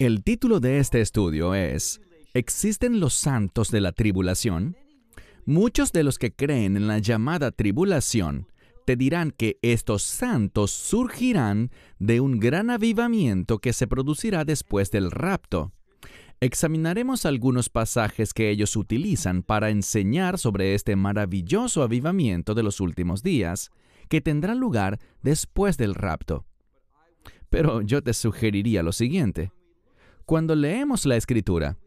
[0.00, 2.00] El título de este estudio es
[2.34, 4.76] ¿Existen los santos de la tribulación?
[5.46, 8.48] Muchos de los que creen en la llamada tribulación
[8.86, 11.70] te dirán que estos santos surgirán
[12.00, 15.70] de un gran avivamiento que se producirá después del rapto.
[16.40, 23.22] Examinaremos algunos pasajes que ellos utilizan para enseñar sobre este maravilloso avivamiento de los últimos
[23.22, 23.70] días,
[24.08, 26.44] que tendrá lugar después del rapto.
[27.54, 29.52] Pero yo te sugeriría lo siguiente.
[30.26, 31.78] Cuando leemos la escritura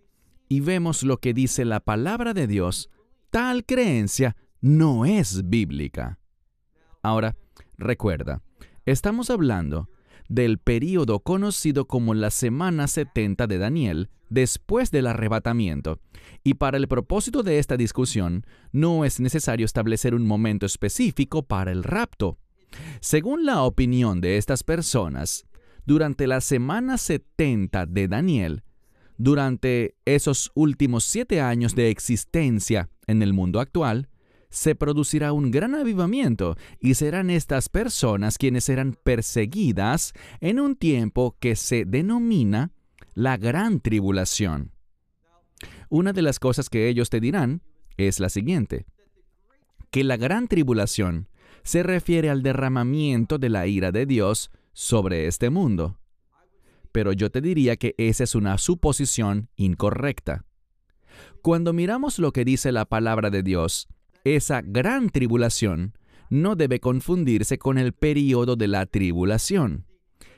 [0.48, 2.90] y vemos lo que dice la palabra de Dios,
[3.32, 6.20] tal creencia no es bíblica.
[7.04, 7.36] Ahora,
[7.78, 8.42] recuerda,
[8.86, 9.90] estamos hablando
[10.30, 16.00] del período conocido como la semana 70 de Daniel después del arrebatamiento.
[16.46, 21.74] Y para el propósito de esta discusión, no es necesario establecer un momento específico para
[21.74, 22.38] el rapto.
[23.00, 25.47] Según la opinión de estas personas,
[25.88, 28.64] durante la semana 70 de Daniel,
[29.18, 34.10] durante esos últimos siete años de existencia en el mundo actual,
[34.50, 41.38] se producirá un gran avivamiento y serán estas personas quienes serán perseguidas en un tiempo
[41.40, 42.74] que se denomina
[43.14, 44.74] la gran tribulación.
[45.90, 47.62] Una de las cosas que ellos te dirán
[47.96, 48.86] es la siguiente,
[49.90, 51.30] que la gran tribulación
[51.64, 55.98] se refiere al derramamiento de la ira de Dios sobre este mundo.
[56.92, 60.46] Pero yo te diría que esa es una suposición incorrecta.
[61.42, 63.88] Cuando miramos lo que dice la palabra de Dios,
[64.24, 65.98] esa gran tribulación
[66.30, 69.88] no debe confundirse con el período de la tribulación.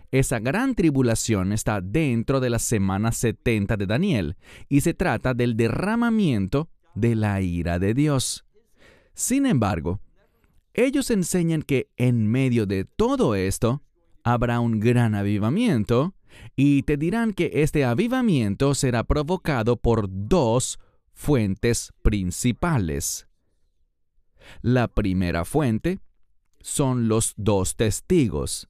[0.10, 4.38] Esa gran tribulación está dentro de la semana 70 de Daniel
[4.70, 8.45] y se trata del derramamiento de la ira de Dios.
[9.14, 10.00] Sin embargo,
[10.73, 13.83] ellos enseñan que en medio de todo esto
[14.34, 16.14] habrá un gran avivamiento
[16.56, 20.80] y te dirán que este avivamiento será provocado por dos
[21.14, 23.28] fuentes principales.
[24.62, 26.00] La primera fuente
[26.62, 28.70] son los dos testigos.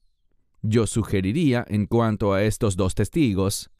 [0.62, 3.70] Yo sugeriría, en cuanto a estos dos testigos,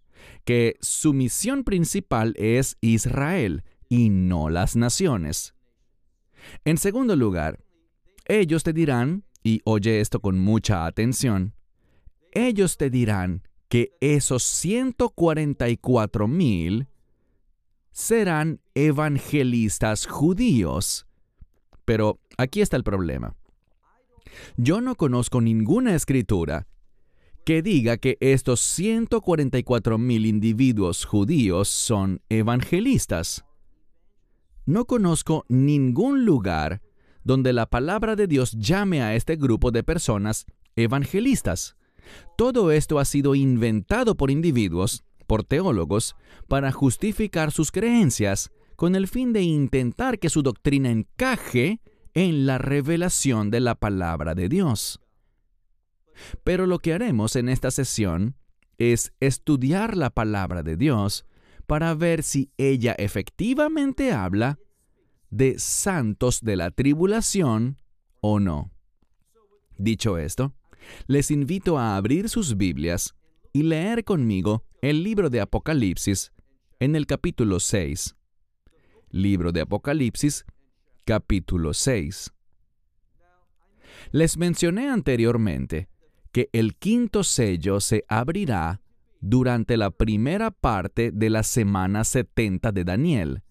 [0.45, 5.55] que su misión principal es Israel y no las naciones.
[6.65, 7.61] En segundo lugar,
[8.27, 11.55] ellos te dirán, y oye esto con mucha atención,
[12.33, 16.89] ellos te dirán que esos 144 mil
[17.93, 21.07] serán evangelistas judíos
[21.91, 23.35] pero aquí está el problema.
[24.57, 26.69] Yo no conozco ninguna escritura
[27.45, 33.45] que diga que estos 144 mil individuos judíos son evangelistas.
[34.67, 36.81] No conozco ningún lugar
[37.25, 41.77] donde la palabra de Dios llame a este grupo de personas evangelistas.
[42.37, 46.17] Todo esto ha sido inventado por individuos, por teólogos,
[46.49, 51.81] para justificar sus creencias con el fin de intentar que su doctrina encaje
[52.15, 55.01] en la revelación de la palabra de Dios.
[56.45, 58.37] Pero lo que haremos en esta sesión
[58.79, 61.27] es estudiar la palabra de Dios
[61.67, 64.59] para ver si ella efectivamente habla
[65.31, 67.77] de santos de la tribulación
[68.21, 68.73] o no.
[69.79, 70.55] Dicho esto,
[71.07, 73.15] les invito a abrir sus Biblias
[73.53, 76.33] y leer conmigo el libro de Apocalipsis
[76.79, 78.17] en el capítulo 6
[79.11, 80.45] libro de Apocalipsis,
[81.05, 82.33] capítulo 6.
[84.13, 85.89] Les mencioné anteriormente
[86.33, 88.81] que el quinto sello se abrirá
[89.21, 93.43] durante la primera parte de la semana 70 de Daniel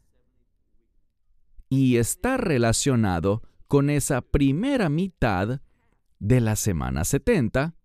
[1.70, 5.62] y está relacionado con esa primera mitad
[6.20, 7.76] de la semana 70,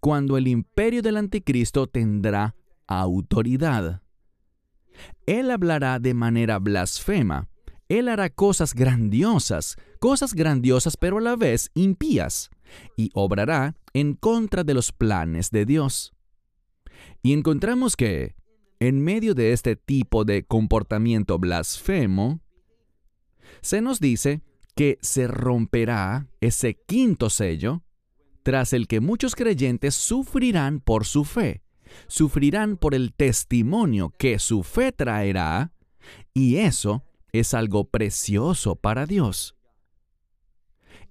[0.00, 4.02] cuando el imperio del anticristo tendrá autoridad.
[5.26, 7.48] Él hablará de manera blasfema.
[7.88, 12.50] Él hará cosas grandiosas, cosas grandiosas pero a la vez impías,
[12.96, 16.14] y obrará en contra de los planes de Dios.
[17.22, 18.34] Y encontramos que,
[18.80, 22.40] en medio de este tipo de comportamiento blasfemo,
[23.60, 24.42] se nos dice
[24.74, 27.82] que se romperá ese quinto sello,
[28.42, 31.62] tras el que muchos creyentes sufrirán por su fe
[32.06, 35.72] sufrirán por el testimonio que su fe traerá,
[36.34, 39.56] y eso es algo precioso para Dios.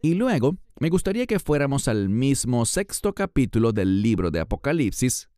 [0.02, 5.30] Y luego, me gustaría que fuéramos al mismo sexto capítulo del libro de Apocalipsis,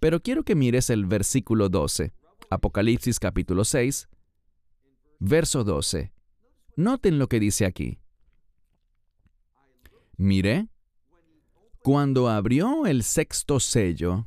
[0.00, 2.12] pero quiero que mires el versículo 12,
[2.50, 4.08] Apocalipsis capítulo 6,
[5.20, 6.12] verso 12.
[6.76, 7.98] Noten lo que dice aquí.
[10.16, 10.68] Mire,
[11.82, 14.26] cuando abrió el sexto sello,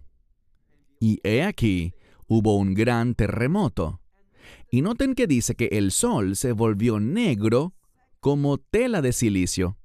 [1.00, 1.94] Y he aquí,
[2.28, 4.02] hubo un gran terremoto.
[4.72, 7.76] Y noten que dice que el sol se volvió negro
[8.20, 9.78] como tela de silicio,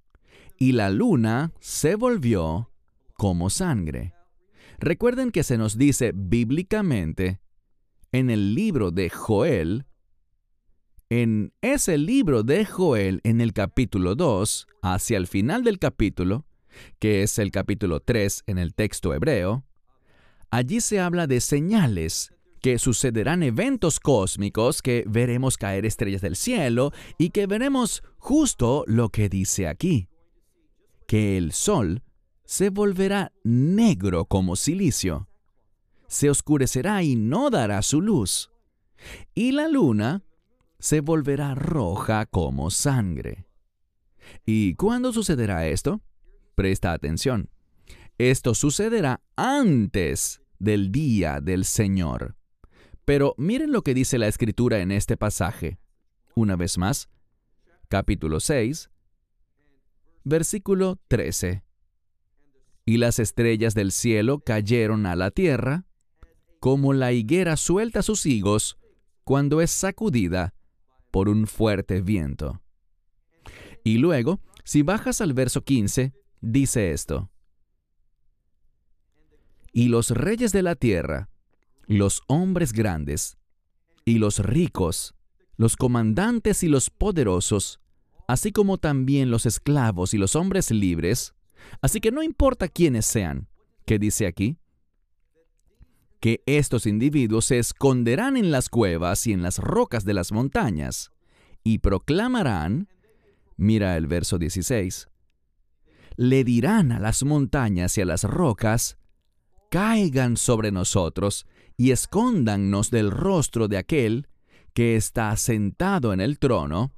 [0.56, 2.70] y la luna se volvió
[3.14, 4.14] como sangre.
[4.78, 7.40] Recuerden que se nos dice bíblicamente
[8.12, 9.86] en el libro de Joel,
[11.10, 16.46] en ese libro de Joel, en el capítulo 2, hacia el final del capítulo,
[17.00, 19.64] que es el capítulo 3 en el texto hebreo,
[20.50, 26.92] allí se habla de señales que sucederán eventos cósmicos, que veremos caer estrellas del cielo
[27.18, 30.08] y que veremos justo lo que dice aquí,
[31.08, 32.04] que el sol
[32.44, 35.28] se volverá negro como silicio,
[36.06, 38.52] se oscurecerá y no dará su luz,
[39.34, 40.22] y la luna
[40.80, 43.46] se volverá roja como sangre.
[44.46, 46.00] ¿Y cuándo sucederá esto?
[46.54, 47.50] Presta atención.
[48.18, 52.36] Esto sucederá antes del día del Señor.
[53.04, 55.78] Pero miren lo que dice la escritura en este pasaje.
[56.34, 57.08] Una vez más,
[57.88, 58.90] capítulo 6,
[60.24, 61.62] versículo 13.
[62.86, 65.86] Y las estrellas del cielo cayeron a la tierra,
[66.58, 68.78] como la higuera suelta sus higos
[69.24, 70.54] cuando es sacudida
[71.10, 72.60] por un fuerte viento.
[73.84, 77.30] Y luego, si bajas al verso 15, dice esto.
[79.72, 81.30] Y los reyes de la tierra,
[81.86, 83.38] los hombres grandes,
[84.04, 85.14] y los ricos,
[85.56, 87.80] los comandantes y los poderosos,
[88.26, 91.34] así como también los esclavos y los hombres libres,
[91.82, 93.48] así que no importa quiénes sean,
[93.86, 94.59] ¿qué dice aquí?
[96.20, 101.10] Que estos individuos se esconderán en las cuevas y en las rocas de las montañas,
[101.64, 102.88] y proclamarán,
[103.56, 105.08] mira el verso 16,
[106.16, 108.98] le dirán a las montañas y a las rocas,
[109.70, 111.46] caigan sobre nosotros
[111.76, 114.28] y escóndannos del rostro de aquel
[114.74, 116.92] que está sentado en el trono,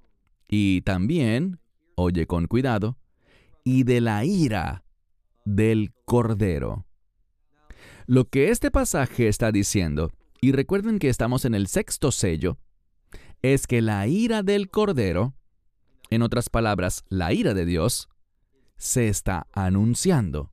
[0.48, 1.60] y también,
[1.94, 2.98] oye con cuidado,
[3.64, 4.84] y de la ira
[5.44, 6.86] del Cordero.
[8.06, 10.10] Lo que este pasaje está diciendo,
[10.40, 12.58] y recuerden que estamos en el sexto sello,
[13.43, 15.34] es que la ira del Cordero,
[16.10, 18.08] en otras palabras, la ira de Dios,
[18.76, 20.50] se está anunciando.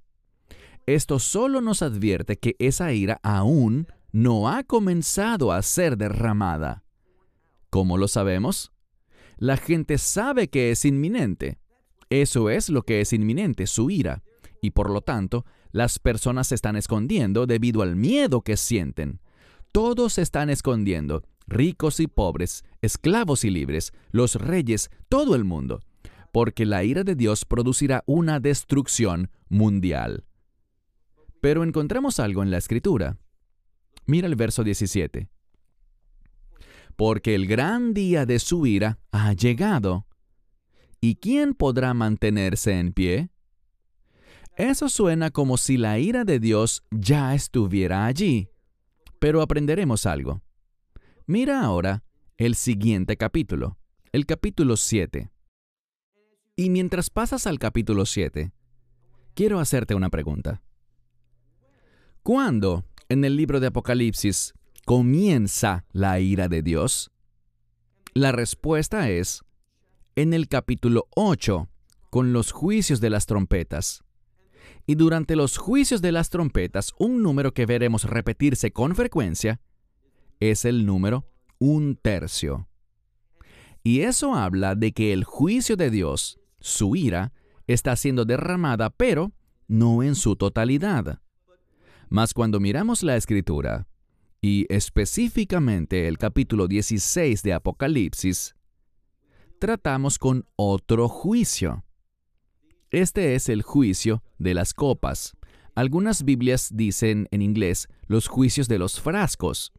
[0.85, 6.83] Esto solo nos advierte que esa ira aún no ha comenzado a ser derramada.
[7.69, 8.71] ¿Cómo lo sabemos?
[9.37, 11.59] La gente sabe que es inminente.
[12.09, 14.23] Eso es lo que es inminente, su ira.
[14.61, 19.19] Y por lo tanto, las personas se están escondiendo debido al miedo que sienten.
[19.71, 25.81] Todos se están escondiendo, ricos y pobres, esclavos y libres, los reyes, todo el mundo,
[26.31, 30.25] porque la ira de Dios producirá una destrucción mundial.
[31.41, 33.17] Pero encontramos algo en la escritura.
[34.05, 35.29] Mira el verso 17.
[36.95, 40.05] Porque el gran día de su ira ha llegado.
[40.99, 43.29] ¿Y quién podrá mantenerse en pie?
[44.59, 48.49] Eso suena como si la ira de Dios ya estuviera allí.
[49.17, 50.41] Pero aprenderemos algo.
[51.25, 52.03] Mira ahora
[52.35, 53.77] el siguiente capítulo,
[54.11, 55.31] el capítulo 7.
[56.57, 58.51] Y mientras pasas al capítulo 7,
[59.33, 60.61] quiero hacerte una pregunta.
[62.21, 67.11] ¿Cuándo en el libro de Apocalipsis comienza la ira de Dios?
[68.13, 69.41] La respuesta es
[70.17, 71.69] en el capítulo 8,
[72.09, 74.03] con los juicios de las trompetas.
[74.85, 79.61] Y durante los juicios de las trompetas, un número que veremos repetirse con frecuencia
[80.39, 81.25] es el número
[81.59, 82.67] un tercio.
[83.83, 87.33] Y eso habla de que el juicio de Dios, su ira,
[87.67, 89.31] está siendo derramada, pero
[89.67, 91.21] no en su totalidad.
[92.09, 93.87] Mas cuando miramos la escritura,
[94.41, 98.55] y específicamente el capítulo 16 de Apocalipsis,
[99.59, 101.83] tratamos con otro juicio.
[102.91, 105.37] Este es el juicio de las copas.
[105.75, 109.71] Algunas Biblias dicen en inglés los juicios de los frascos.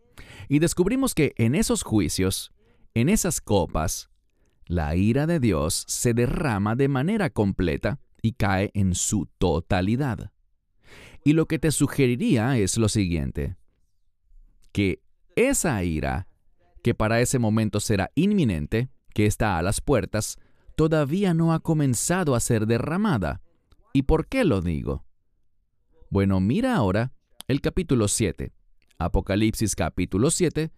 [0.49, 2.53] Y descubrimos que en esos juicios,
[2.95, 4.11] en esas copas,
[4.67, 10.31] la ira de Dios se derrama de manera completa y cae en su totalidad.
[11.25, 13.57] Y lo que te sugeriría es lo siguiente,
[14.73, 15.03] que
[15.35, 16.29] esa ira,
[16.83, 20.39] que para ese momento será inminente, que está a las puertas,
[20.75, 23.43] todavía no ha comenzado a ser derramada.
[23.93, 25.05] ¿Y por qué lo digo?
[26.11, 27.13] Bueno, mira ahora
[27.49, 28.53] el capítulo 7,
[28.99, 30.73] Apocalipsis capítulo 7,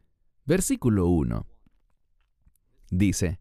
[0.45, 1.47] versículo 1.
[2.91, 3.41] Dice,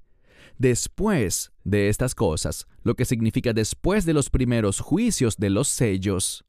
[0.57, 6.45] después de estas cosas, lo que significa después de los primeros juicios de los sellos,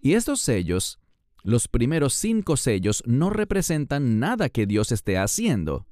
[0.00, 1.00] y estos sellos
[1.42, 5.86] los primeros cinco sellos no representan nada que Dios esté haciendo.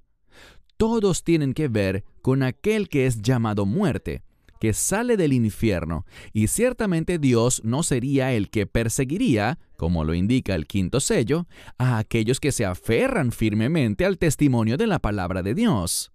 [0.78, 4.22] Todos tienen que ver con aquel que es llamado muerte,
[4.60, 10.54] que sale del infierno, y ciertamente Dios no sería el que perseguiría, como lo indica
[10.54, 15.54] el quinto sello, a aquellos que se aferran firmemente al testimonio de la palabra de
[15.54, 16.12] Dios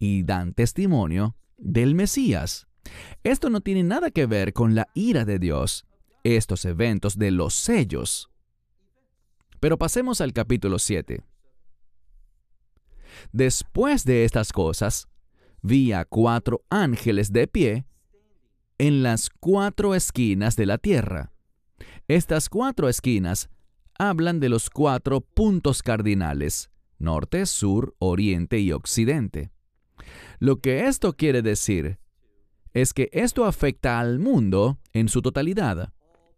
[0.00, 2.66] y dan testimonio del Mesías.
[3.22, 5.86] Esto no tiene nada que ver con la ira de Dios,
[6.24, 8.28] estos eventos de los sellos.
[9.60, 11.22] Pero pasemos al capítulo 7.
[13.32, 15.08] Después de estas cosas,
[15.62, 17.86] vi a cuatro ángeles de pie
[18.78, 21.32] en las cuatro esquinas de la tierra.
[22.08, 23.48] Estas cuatro esquinas
[23.98, 29.52] hablan de los cuatro puntos cardinales, norte, sur, oriente y occidente.
[30.38, 31.98] Lo que esto quiere decir
[32.74, 35.92] es que esto afecta al mundo en su totalidad,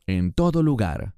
[0.06, 1.13] en todo lugar.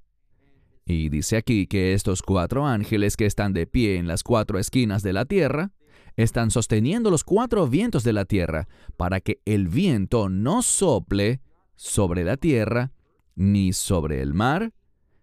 [0.87, 5.03] Y dice aquí que estos cuatro ángeles que están de pie en las cuatro esquinas
[5.03, 5.73] de la tierra
[6.17, 11.41] están sosteniendo los cuatro vientos de la tierra para que el viento no sople
[11.75, 12.93] sobre la tierra,
[13.35, 14.73] ni sobre el mar,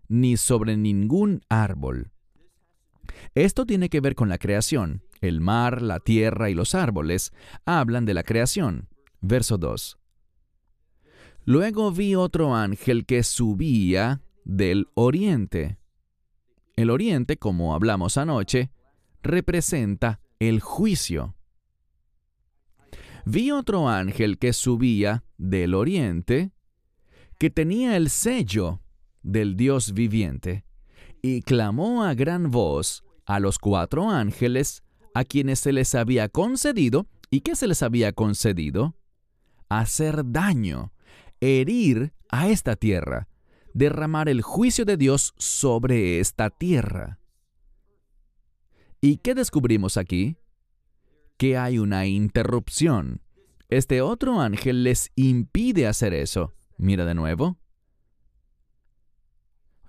[0.09, 2.11] ni sobre ningún árbol.
[3.33, 5.01] Esto tiene que ver con la creación.
[5.21, 7.31] El mar, la tierra y los árboles
[7.65, 8.89] hablan de la creación.
[9.21, 9.97] Verso 2.
[11.45, 15.77] Luego vi otro ángel que subía del oriente.
[16.75, 18.71] El oriente, como hablamos anoche,
[19.21, 21.35] representa el juicio.
[23.25, 26.51] Vi otro ángel que subía del oriente,
[27.39, 28.81] que tenía el sello
[29.21, 30.65] del Dios viviente,
[31.21, 34.83] y clamó a gran voz a los cuatro ángeles
[35.13, 38.95] a quienes se les había concedido, ¿y qué se les había concedido?
[39.69, 40.91] Hacer daño,
[41.39, 43.27] herir a esta tierra,
[43.73, 47.19] derramar el juicio de Dios sobre esta tierra.
[49.01, 50.37] ¿Y qué descubrimos aquí?
[51.37, 53.21] Que hay una interrupción.
[53.67, 56.53] Este otro ángel les impide hacer eso.
[56.77, 57.57] Mira de nuevo.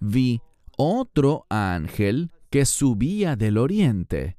[0.01, 0.41] Vi
[0.77, 4.37] otro ángel que subía del oriente,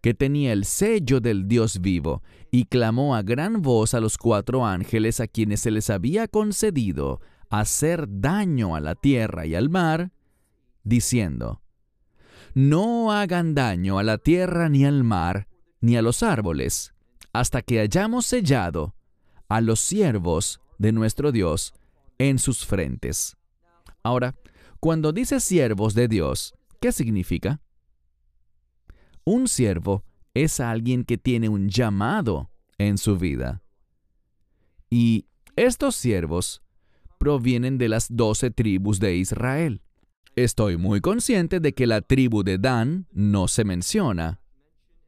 [0.00, 4.66] que tenía el sello del Dios vivo, y clamó a gran voz a los cuatro
[4.66, 7.20] ángeles a quienes se les había concedido
[7.52, 10.10] hacer daño a la tierra y al mar,
[10.84, 11.60] diciendo,
[12.54, 15.48] No hagan daño a la tierra ni al mar,
[15.82, 16.94] ni a los árboles,
[17.34, 18.94] hasta que hayamos sellado
[19.48, 21.74] a los siervos de nuestro Dios
[22.16, 23.36] en sus frentes.
[24.02, 24.34] Ahora,
[24.80, 27.60] cuando dice siervos de Dios, ¿qué significa?
[29.24, 33.62] Un siervo es alguien que tiene un llamado en su vida.
[34.88, 36.61] Y estos siervos
[37.22, 39.80] provienen de las doce tribus de Israel.
[40.34, 44.40] Estoy muy consciente de que la tribu de Dan no se menciona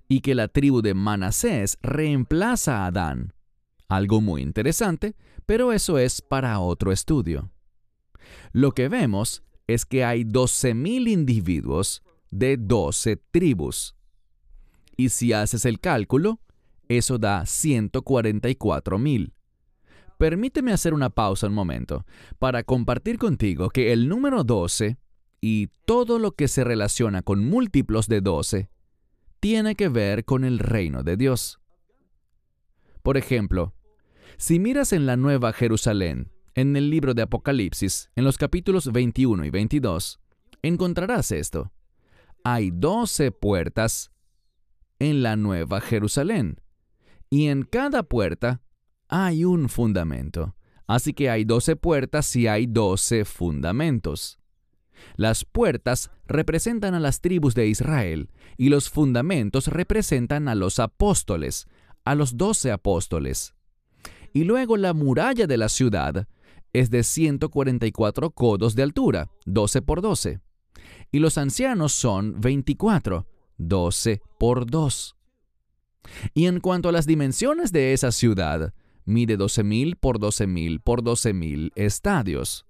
[0.06, 3.34] y que la tribu de Manasés reemplaza a Dan.
[3.88, 7.50] Algo muy interesante, pero eso es para otro estudio.
[8.52, 13.96] Lo que vemos es que hay 12.000 individuos de 12 tribus.
[14.96, 16.38] Y si haces el cálculo,
[16.86, 19.32] eso da 144.000.
[20.24, 22.06] Permíteme hacer una pausa un momento
[22.38, 24.96] para compartir contigo que el número 12
[25.42, 28.70] y todo lo que se relaciona con múltiplos de 12
[29.38, 31.60] tiene que ver con el reino de Dios.
[33.02, 33.74] Por ejemplo,
[34.38, 39.44] si miras en la Nueva Jerusalén, en el libro de Apocalipsis, en los capítulos 21
[39.44, 40.20] y 22,
[40.62, 41.70] encontrarás esto.
[42.44, 44.10] Hay 12 puertas
[44.98, 46.62] en la Nueva Jerusalén,
[47.28, 48.63] y en cada puerta
[49.16, 50.56] hay un fundamento.
[50.88, 54.40] Así que hay doce puertas y hay doce fundamentos.
[55.14, 61.68] Las puertas representan a las tribus de Israel y los fundamentos representan a los apóstoles,
[62.04, 63.54] a los doce apóstoles.
[64.32, 66.26] Y luego la muralla de la ciudad
[66.72, 70.40] es de 144 codos de altura, 12 por 12.
[71.12, 73.28] Y los ancianos son 24,
[73.58, 75.16] 12 por 2.
[76.34, 81.72] Y en cuanto a las dimensiones de esa ciudad, mide 12.000 por 12.000 por 12.000
[81.74, 82.66] estadios.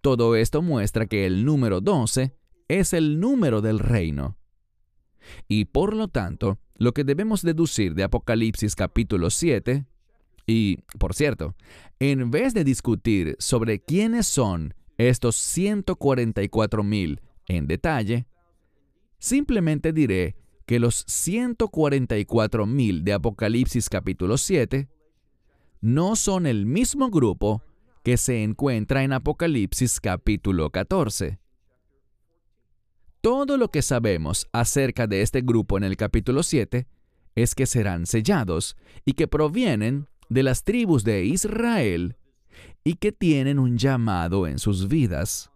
[0.00, 2.34] Todo esto muestra que el número 12
[2.68, 4.36] es el número del reino.
[5.48, 9.86] Y por lo tanto, lo que debemos deducir de Apocalipsis capítulo 7,
[10.46, 11.54] y por cierto,
[11.98, 18.26] en vez de discutir sobre quiénes son estos 144.000 en detalle,
[19.18, 24.88] simplemente diré que los 144.000 de Apocalipsis capítulo 7
[25.84, 27.62] no son el mismo grupo
[28.02, 31.38] que se encuentra en Apocalipsis capítulo 14.
[33.20, 36.86] Todo lo que sabemos acerca de este grupo en el capítulo 7
[37.34, 42.16] es que serán sellados y que provienen de las tribus de Israel
[42.82, 45.50] y que tienen un llamado en sus vidas.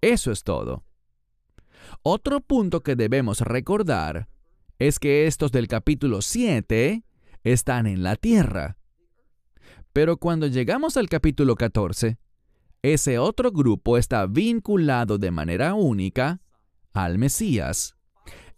[0.00, 0.84] Eso es todo.
[2.04, 4.28] Otro punto que debemos recordar
[4.78, 7.02] es que estos del capítulo 7
[7.42, 8.76] están en la tierra.
[9.92, 12.18] Pero cuando llegamos al capítulo 14,
[12.82, 16.40] ese otro grupo está vinculado de manera única
[16.92, 17.94] al Mesías.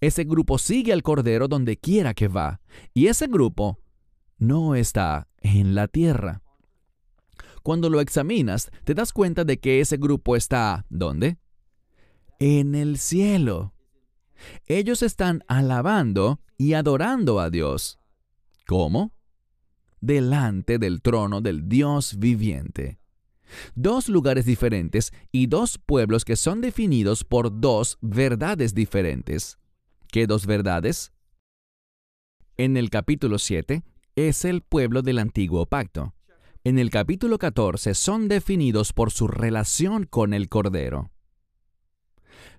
[0.00, 2.60] Ese grupo sigue al Cordero donde quiera que va,
[2.92, 3.80] y ese grupo
[4.38, 6.42] no está en la tierra.
[7.62, 11.38] Cuando lo examinas, te das cuenta de que ese grupo está ¿dónde?
[12.38, 13.72] En el cielo.
[14.66, 17.98] Ellos están alabando y adorando a Dios.
[18.66, 19.13] ¿Cómo?
[20.04, 22.98] Delante del trono del Dios viviente.
[23.74, 29.58] Dos lugares diferentes y dos pueblos que son definidos por dos verdades diferentes.
[30.12, 31.14] ¿Qué dos verdades?
[32.58, 33.82] En el capítulo 7
[34.14, 36.14] es el pueblo del antiguo pacto.
[36.64, 41.12] En el capítulo 14 son definidos por su relación con el Cordero.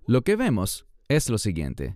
[0.08, 1.96] Lo que vemos es lo siguiente.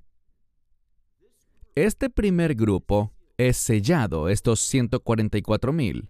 [1.73, 6.09] Este primer grupo es sellado, estos 144 mil,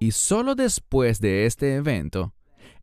[0.00, 2.34] y solo después de este evento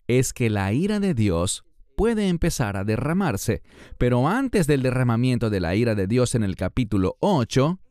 [0.08, 1.66] es que la ira de Dios
[1.98, 3.62] puede empezar a derramarse,
[3.98, 7.82] pero antes del derramamiento de la ira de Dios en el capítulo 8,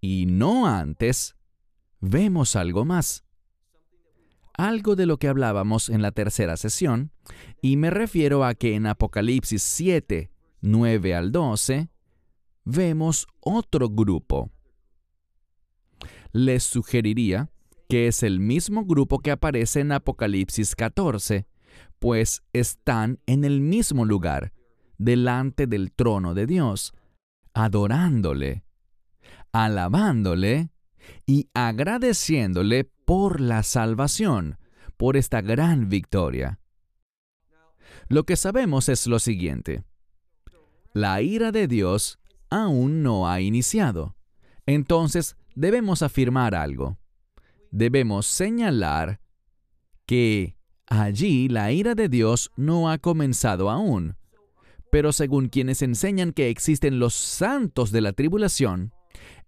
[0.00, 1.36] y no antes,
[2.00, 3.22] vemos algo más.
[4.54, 7.12] Algo de lo que hablábamos en la tercera sesión,
[7.60, 10.30] y me refiero a que en Apocalipsis 7,
[10.62, 11.90] 9 al 12,
[12.64, 14.50] vemos otro grupo.
[16.36, 17.48] Les sugeriría
[17.88, 21.46] que es el mismo grupo que aparece en Apocalipsis 14,
[21.98, 24.52] pues están en el mismo lugar,
[24.98, 26.92] delante del trono de Dios,
[27.54, 28.64] adorándole,
[29.50, 30.68] alabándole
[31.24, 34.58] y agradeciéndole por la salvación,
[34.98, 36.60] por esta gran victoria.
[38.08, 39.84] Lo que sabemos es lo siguiente.
[40.92, 42.18] La ira de Dios
[42.50, 44.16] aún no ha iniciado.
[44.66, 46.98] Entonces debemos afirmar algo.
[47.72, 49.20] Debemos señalar
[50.06, 54.16] que allí la ira de Dios no ha comenzado aún.
[54.92, 58.92] Pero según quienes enseñan que existen los santos de la tribulación,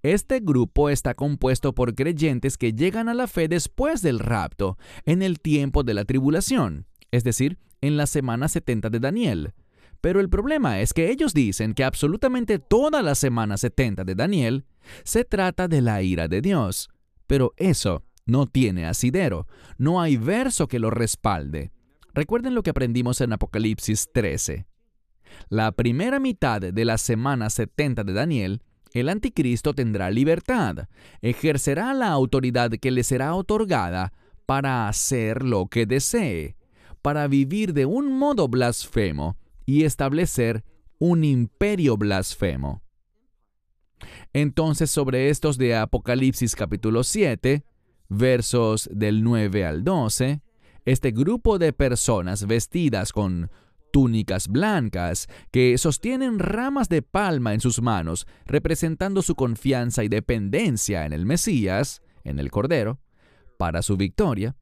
[0.02, 5.22] este grupo está compuesto por creyentes que llegan a la fe después del rapto, en
[5.22, 9.54] el tiempo de la tribulación, es decir, en la semana 70 de Daniel.
[10.00, 14.64] Pero el problema es que ellos dicen que absolutamente toda la semana 70 de Daniel
[15.04, 16.88] se trata de la ira de Dios.
[17.26, 19.46] Pero eso no tiene asidero,
[19.76, 21.70] no hay verso que lo respalde.
[22.14, 24.66] Recuerden lo que aprendimos en Apocalipsis 13.
[25.48, 30.88] La primera mitad de la semana 70 de Daniel el anticristo tendrá libertad,
[31.20, 34.12] ejercerá la autoridad que le será otorgada
[34.46, 36.56] para hacer lo que desee,
[37.02, 40.64] para vivir de un modo blasfemo y establecer
[40.98, 42.82] un imperio blasfemo.
[44.32, 47.64] Entonces sobre estos de Apocalipsis capítulo 7,
[48.08, 50.42] versos del 9 al 12,
[50.84, 53.50] este grupo de personas vestidas con
[53.90, 61.06] túnicas blancas, que sostienen ramas de palma en sus manos, representando su confianza y dependencia
[61.06, 63.00] en el Mesías, en el Cordero,
[63.58, 64.56] para su victoria.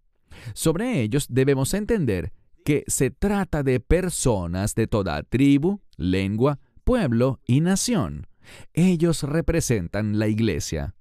[0.54, 2.32] Sobre ellos debemos entender
[2.64, 8.26] que se trata de personas de toda tribu, lengua, pueblo y nación.
[8.72, 10.94] Ellos representan la iglesia.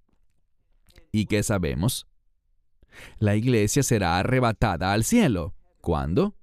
[1.12, 2.08] ¿Y qué sabemos?
[3.20, 5.56] La iglesia será arrebatada al cielo.
[5.82, 6.36] ¿Cuándo?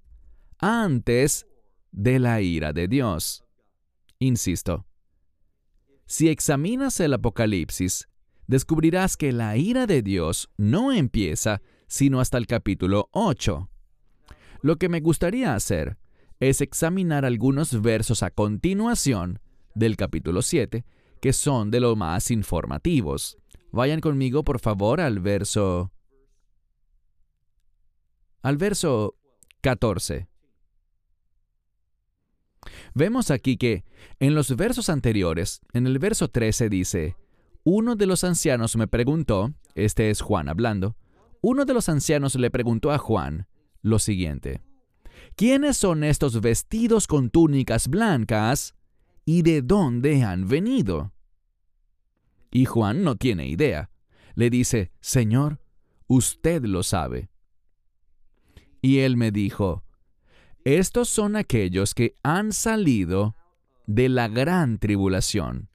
[0.58, 1.46] Antes
[1.90, 3.44] de la ira de Dios.
[4.18, 4.86] Insisto,
[6.06, 8.08] si examinas el Apocalipsis,
[8.46, 13.68] descubrirás que la ira de Dios no empieza sino hasta el capítulo 8.
[14.62, 15.98] Lo que me gustaría hacer
[16.40, 19.40] es examinar algunos versos a continuación
[19.74, 20.85] del capítulo 7,
[21.20, 23.38] que son de lo más informativos.
[23.70, 25.92] Vayan conmigo, por favor, al verso...
[28.42, 29.16] al verso
[29.61, 30.28] 14.
[32.94, 33.85] Vemos aquí que
[34.18, 37.16] en los versos anteriores, en el verso 13 dice,
[37.64, 40.96] uno de los ancianos me preguntó, este es Juan hablando,
[41.40, 43.46] uno de los ancianos le preguntó a Juan
[43.80, 44.61] lo siguiente,
[45.37, 48.74] ¿quiénes son estos vestidos con túnicas blancas
[49.24, 51.12] y de dónde han venido?
[52.50, 53.90] Y Juan no tiene idea.
[54.35, 55.61] Le dice, Señor,
[56.06, 57.30] usted lo sabe.
[58.80, 59.85] Y él me dijo,
[60.64, 63.37] estos son aquellos que han salido
[63.87, 65.68] de la gran tribulación.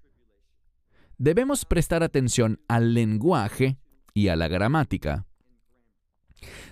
[1.17, 3.77] Debemos prestar atención al lenguaje
[4.13, 5.25] y a la gramática.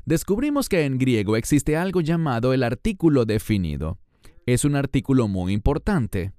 [0.06, 4.00] Descubrimos que en griego existe algo llamado el artículo definido.
[4.46, 6.34] Es un artículo muy importante.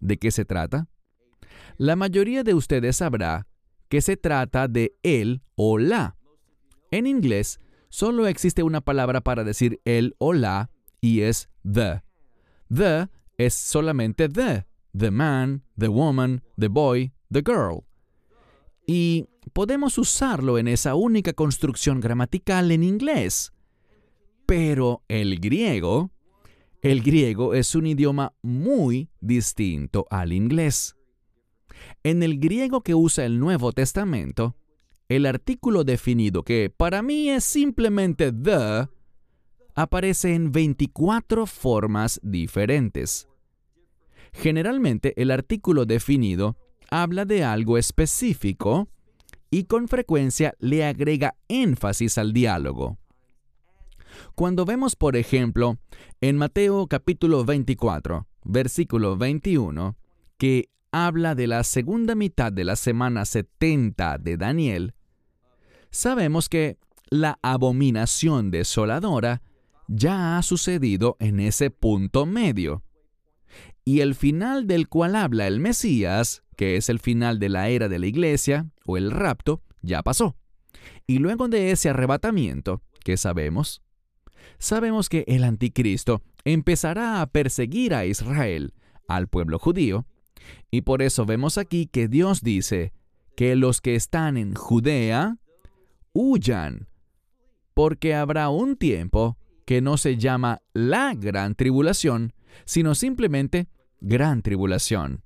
[0.00, 0.88] ¿De qué se trata?
[1.76, 3.46] La mayoría de ustedes sabrá
[3.88, 6.16] que se trata de el o la.
[6.90, 12.02] En inglés, solo existe una palabra para decir el o la y es the.
[12.68, 13.08] The
[13.38, 14.66] es solamente the.
[14.96, 17.84] The man, the woman, the boy, the girl.
[18.86, 23.52] Y podemos usarlo en esa única construcción gramatical en inglés.
[24.46, 26.10] Pero el griego,
[26.82, 30.96] el griego es un idioma muy distinto al inglés.
[32.02, 34.56] En el griego que usa el Nuevo Testamento,
[35.08, 38.88] el artículo definido, que para mí es simplemente the,
[39.74, 43.28] aparece en 24 formas diferentes.
[44.32, 46.56] Generalmente el artículo definido
[46.90, 48.88] habla de algo específico
[49.50, 52.99] y con frecuencia le agrega énfasis al diálogo.
[54.34, 55.78] Cuando vemos, por ejemplo,
[56.20, 59.96] en Mateo capítulo 24, versículo 21,
[60.38, 64.94] que habla de la segunda mitad de la semana 70 de Daniel,
[65.90, 66.78] sabemos que
[67.10, 69.42] la abominación desoladora
[69.88, 72.82] ya ha sucedido en ese punto medio.
[73.84, 77.88] Y el final del cual habla el Mesías, que es el final de la era
[77.88, 80.36] de la iglesia, o el rapto, ya pasó.
[81.06, 83.82] Y luego de ese arrebatamiento, ¿qué sabemos?
[84.60, 88.74] Sabemos que el anticristo empezará a perseguir a Israel,
[89.08, 90.04] al pueblo judío,
[90.70, 92.92] y por eso vemos aquí que Dios dice
[93.36, 95.38] que los que están en Judea
[96.12, 96.88] huyan,
[97.72, 102.34] porque habrá un tiempo que no se llama la gran tribulación,
[102.66, 103.66] sino simplemente
[104.02, 105.22] gran tribulación.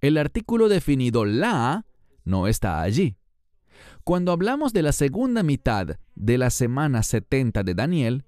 [0.00, 1.86] El artículo definido la
[2.24, 3.14] no está allí.
[4.02, 8.24] Cuando hablamos de la segunda mitad de la semana 70 de Daniel,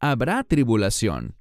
[0.00, 1.36] habrá tribulación,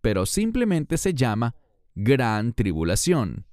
[0.00, 1.54] pero simplemente se llama
[1.94, 3.46] gran tribulación.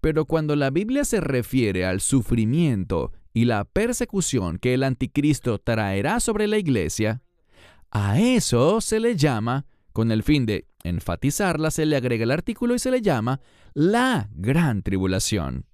[0.00, 6.20] Pero cuando la Biblia se refiere al sufrimiento y la persecución que el anticristo traerá
[6.20, 7.22] sobre la iglesia,
[7.90, 12.74] a eso se le llama, con el fin de enfatizarla, se le agrega el artículo
[12.74, 13.40] y se le llama
[13.74, 15.66] la gran tribulación.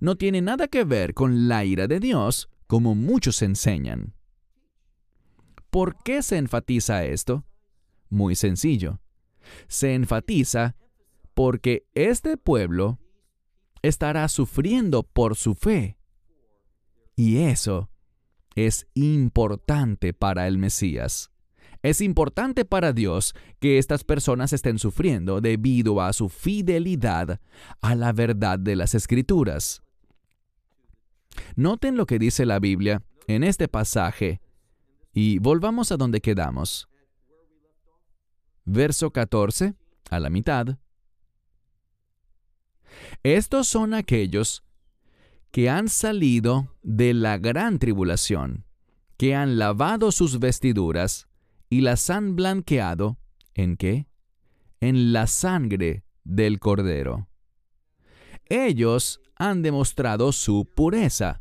[0.00, 4.15] No tiene nada que ver con la ira de Dios, como muchos enseñan.
[5.70, 7.44] ¿Por qué se enfatiza esto?
[8.08, 9.00] Muy sencillo
[9.68, 10.76] se enfatiza
[11.34, 12.98] porque este pueblo
[13.82, 15.98] estará sufriendo por su fe.
[17.14, 17.90] Y eso
[18.54, 21.30] es importante para el Mesías.
[21.82, 27.40] Es importante para Dios que estas personas estén sufriendo debido a su fidelidad
[27.80, 29.82] a la verdad de las Escrituras.
[31.54, 34.40] Noten lo que dice la Biblia en este pasaje
[35.18, 36.90] y volvamos a donde quedamos
[38.66, 39.74] verso 14,
[40.10, 40.76] a la mitad.
[43.22, 44.62] Estos son aquellos
[45.52, 48.66] que han salido de la gran tribulación,
[49.16, 51.28] que han lavado sus vestiduras
[51.70, 53.16] y las han blanqueado,
[53.54, 54.08] ¿en qué?
[54.80, 57.26] En la sangre del Cordero.
[58.44, 61.40] Ellos han demostrado su pureza,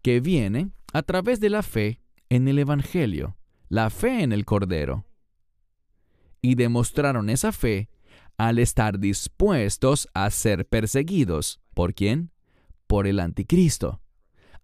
[0.00, 1.99] que viene a través de la fe
[2.30, 3.36] en el Evangelio,
[3.68, 5.04] la fe en el Cordero
[6.40, 7.90] y demostraron esa fe
[8.38, 11.60] al estar dispuestos a ser perseguidos.
[11.74, 12.30] ¿Por quién?
[12.86, 14.00] Por el anticristo.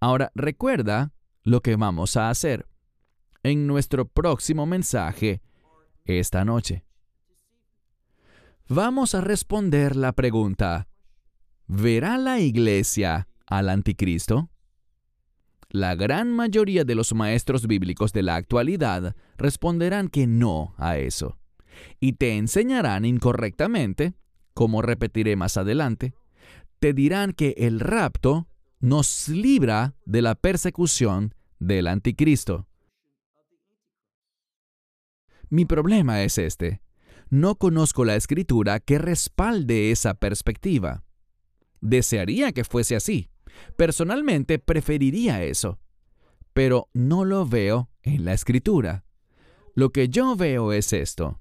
[0.00, 2.66] Ahora recuerda lo que vamos a hacer
[3.42, 5.42] en nuestro próximo mensaje
[6.04, 6.84] esta noche.
[8.68, 10.88] Vamos a responder la pregunta,
[11.66, 14.50] ¿verá la iglesia al anticristo?
[15.68, 21.38] La gran mayoría de los maestros bíblicos de la actualidad responderán que no a eso
[22.00, 24.14] y te enseñarán incorrectamente,
[24.54, 26.14] como repetiré más adelante,
[26.78, 28.48] te dirán que el rapto
[28.80, 32.66] nos libra de la persecución del anticristo.
[35.48, 36.82] Mi problema es este.
[37.28, 41.04] No conozco la escritura que respalde esa perspectiva.
[41.80, 43.30] Desearía que fuese así.
[43.76, 45.78] Personalmente preferiría eso.
[46.52, 49.04] Pero no lo veo en la escritura.
[49.74, 51.40] Lo que yo veo es esto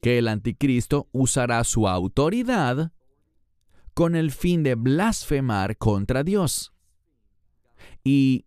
[0.00, 2.92] que el anticristo usará su autoridad
[3.94, 6.72] con el fin de blasfemar contra Dios
[8.02, 8.46] y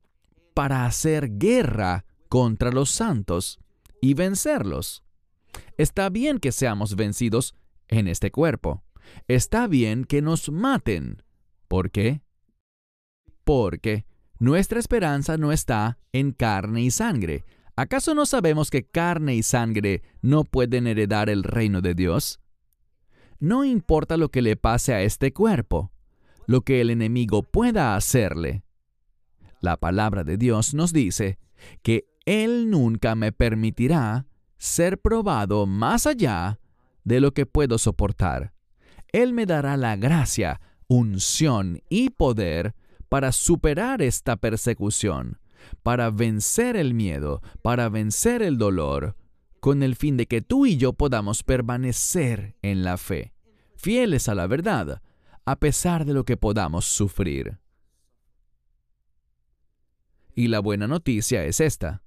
[0.54, 3.60] para hacer guerra contra los santos
[4.02, 5.04] y vencerlos.
[5.78, 7.56] Está bien que seamos vencidos
[7.88, 8.84] en este cuerpo.
[9.28, 11.24] Está bien que nos maten.
[11.70, 12.22] ¿Por qué?
[13.46, 14.06] Porque
[14.38, 17.46] nuestra esperanza no está en carne y sangre.
[17.78, 22.42] ¿Acaso no sabemos que carne y sangre no pueden heredar el reino de Dios?
[23.40, 25.92] No importa lo que le pase a este cuerpo,
[26.48, 28.64] lo que el enemigo pueda hacerle.
[29.62, 31.38] La palabra de Dios nos dice
[31.82, 34.26] que Él nunca me permitirá
[34.58, 36.60] ser probado más allá
[37.04, 38.54] de lo que puedo soportar.
[39.12, 42.74] Él me dará la gracia, unción y poder
[43.10, 45.40] para superar esta persecución,
[45.84, 49.16] para vencer el miedo, para vencer el dolor,
[49.60, 53.34] con el fin de que tú y yo podamos permanecer en la fe,
[53.76, 55.02] fieles a la verdad,
[55.46, 57.60] a pesar de lo que podamos sufrir.
[60.36, 62.04] Y la buena noticia es esta.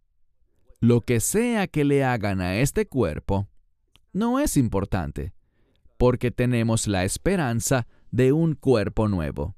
[0.81, 3.49] Lo que sea que le hagan a este cuerpo,
[4.13, 5.33] no es importante,
[5.97, 9.58] porque tenemos la esperanza de un cuerpo nuevo.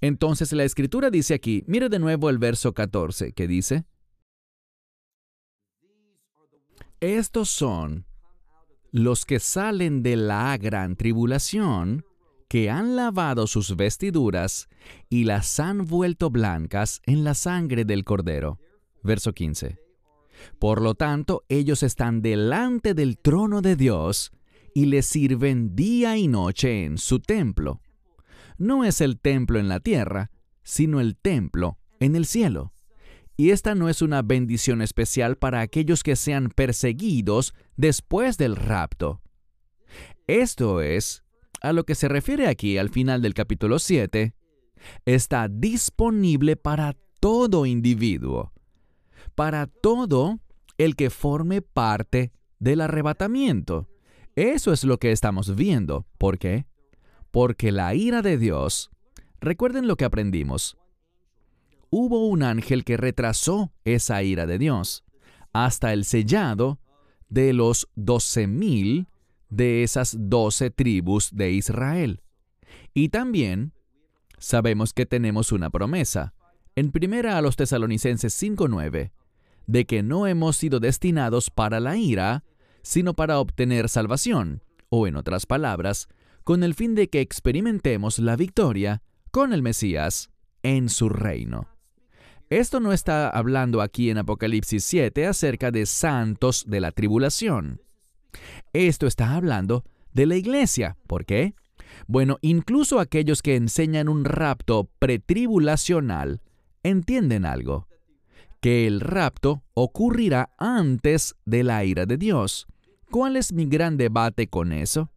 [0.00, 3.84] Entonces la escritura dice aquí, mire de nuevo el verso 14, que dice,
[7.00, 8.06] Estos son
[8.92, 12.04] los que salen de la gran tribulación,
[12.48, 14.68] que han lavado sus vestiduras
[15.08, 18.58] y las han vuelto blancas en la sangre del Cordero.
[19.02, 19.78] Verso 15.
[20.58, 24.32] Por lo tanto, ellos están delante del trono de Dios
[24.74, 27.80] y le sirven día y noche en su templo.
[28.60, 30.30] No es el templo en la tierra,
[30.62, 32.74] sino el templo en el cielo.
[33.38, 39.22] Y esta no es una bendición especial para aquellos que sean perseguidos después del rapto.
[40.26, 41.24] Esto es
[41.62, 44.34] a lo que se refiere aquí al final del capítulo 7,
[45.06, 48.52] está disponible para todo individuo,
[49.34, 50.38] para todo
[50.76, 53.88] el que forme parte del arrebatamiento.
[54.36, 56.06] Eso es lo que estamos viendo.
[56.18, 56.66] ¿Por qué?
[57.30, 58.90] Porque la ira de Dios,
[59.40, 60.76] recuerden lo que aprendimos,
[61.90, 65.04] hubo un ángel que retrasó esa ira de Dios
[65.52, 66.80] hasta el sellado
[67.28, 69.08] de los doce mil
[69.48, 72.22] de esas doce tribus de Israel.
[72.94, 73.72] Y también
[74.38, 76.34] sabemos que tenemos una promesa,
[76.76, 79.10] en primera a los tesalonicenses 5.9,
[79.66, 82.44] de que no hemos sido destinados para la ira,
[82.82, 86.08] sino para obtener salvación, o en otras palabras,
[86.44, 90.30] con el fin de que experimentemos la victoria con el Mesías
[90.62, 91.68] en su reino.
[92.48, 97.80] Esto no está hablando aquí en Apocalipsis 7 acerca de santos de la tribulación.
[98.72, 100.96] Esto está hablando de la iglesia.
[101.06, 101.54] ¿Por qué?
[102.06, 106.40] Bueno, incluso aquellos que enseñan un rapto pretribulacional
[106.82, 107.86] entienden algo,
[108.60, 112.66] que el rapto ocurrirá antes de la ira de Dios.
[113.10, 115.10] ¿Cuál es mi gran debate con eso?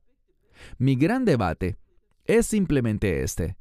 [0.78, 1.78] Mi gran debate
[2.26, 3.58] es simplemente este.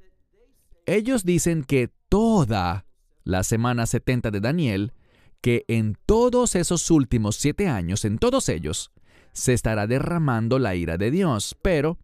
[0.87, 2.87] Ellos dicen que toda
[3.25, 4.93] la semana 70 de Daniel,
[5.41, 8.93] que en todos esos últimos siete años, en todos ellos,
[9.33, 11.99] se estará derramando la ira de Dios, pero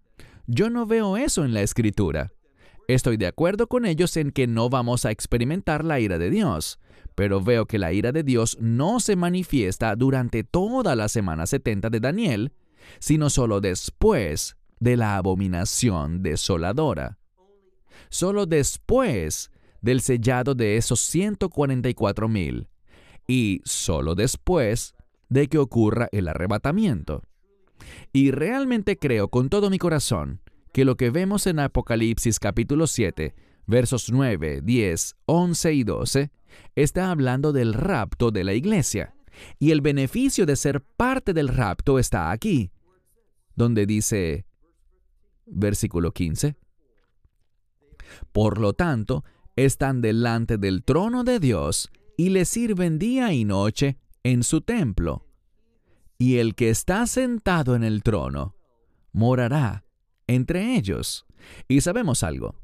[0.47, 2.33] yo no veo eso en la escritura.
[2.89, 6.79] Estoy de acuerdo con ellos en que no vamos a experimentar la ira de Dios,
[7.15, 11.91] pero veo que la ira de Dios no se manifiesta durante toda la semana 70
[11.91, 12.53] de Daniel,
[12.99, 17.19] sino solo después de la abominación desoladora.
[18.11, 22.69] Solo después del sellado de esos 144 mil,
[23.27, 24.95] y solo después
[25.29, 27.23] de que ocurra el arrebatamiento.
[28.13, 30.41] Y realmente creo con todo mi corazón
[30.73, 33.35] que lo que vemos en Apocalipsis capítulo 7,
[33.67, 36.31] versos 9, 10, 11 y 12,
[36.75, 39.15] está hablando del rapto de la iglesia.
[39.59, 42.73] Y el beneficio de ser parte del rapto está aquí,
[43.55, 44.47] donde dice,
[45.51, 46.57] versículo 15,
[48.33, 49.25] Por lo tanto,
[49.57, 55.27] están delante del trono de Dios y le sirven día y noche en su templo.
[56.19, 58.57] Y el que está sentado en el trono
[59.13, 59.85] morará
[60.27, 61.27] entre ellos.
[61.67, 62.55] Y sabemos algo.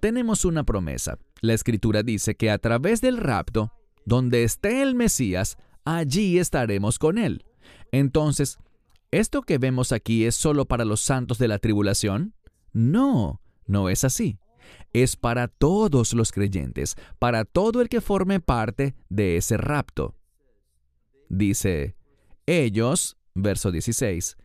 [0.00, 1.18] Tenemos una promesa.
[1.40, 3.72] La escritura dice que a través del rapto,
[4.04, 7.44] donde esté el Mesías, allí estaremos con él.
[7.92, 8.58] Entonces,
[9.18, 12.34] ¿esto que vemos aquí es solo para los santos de la tribulación?
[12.72, 14.38] No, no es así.
[14.92, 20.16] Es para todos los creyentes, para todo el que forme parte de ese rapto.
[21.28, 21.96] Dice,
[22.46, 24.36] ellos, verso 16,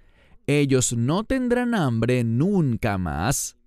[0.48, 3.58] ellos no tendrán hambre nunca más,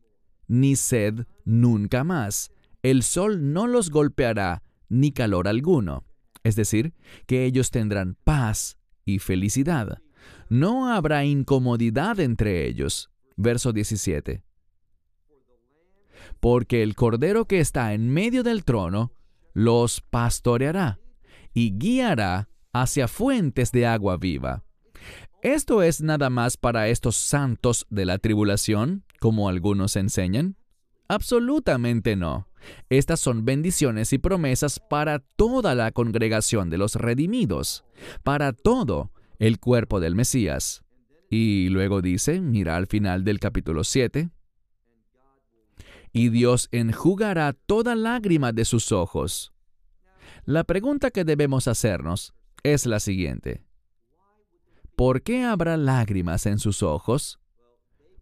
[0.46, 2.52] ni sed nunca más.
[2.82, 6.04] El sol no los golpeará, ni calor alguno.
[6.44, 6.92] Es decir,
[7.26, 10.02] que ellos tendrán paz y felicidad.
[10.52, 13.10] No habrá incomodidad entre ellos.
[13.36, 14.44] verso 17.
[16.40, 19.14] Porque el Cordero que está en medio del trono
[19.54, 21.00] los pastoreará
[21.54, 24.62] y guiará hacia fuentes de agua viva.
[25.40, 30.56] ¿Esto es nada más para estos santos de la tribulación, como algunos enseñan?
[31.08, 32.46] Absolutamente no.
[32.90, 37.86] Estas son bendiciones y promesas para toda la congregación de los redimidos,
[38.22, 40.82] para todo el cuerpo del Mesías.
[41.30, 44.30] Y luego dice, mira al final del capítulo 7,
[46.12, 49.52] y Dios enjugará toda lágrima de sus ojos.
[50.44, 53.64] La pregunta que debemos hacernos es la siguiente.
[54.96, 57.40] ¿Por qué habrá lágrimas en sus ojos?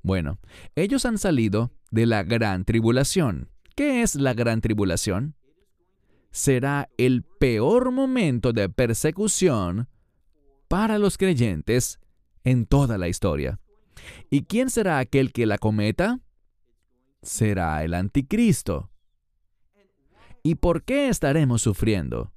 [0.02, 0.38] Bueno,
[0.76, 3.50] ellos han salido de la gran tribulación.
[3.74, 5.34] ¿Qué es la gran tribulación?
[6.30, 9.88] Será el peor momento de persecución
[10.70, 11.98] para los creyentes
[12.44, 13.58] en toda la historia.
[14.30, 16.20] ¿Y quién será aquel que la cometa?
[17.22, 18.88] Será el anticristo.
[20.44, 22.32] ¿Y por qué estaremos sufriendo?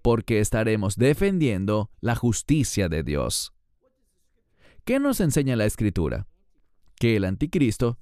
[0.00, 3.52] Porque estaremos defendiendo la justicia de Dios.
[4.86, 6.26] ¿Qué nos enseña la escritura?
[6.98, 7.98] Que el anticristo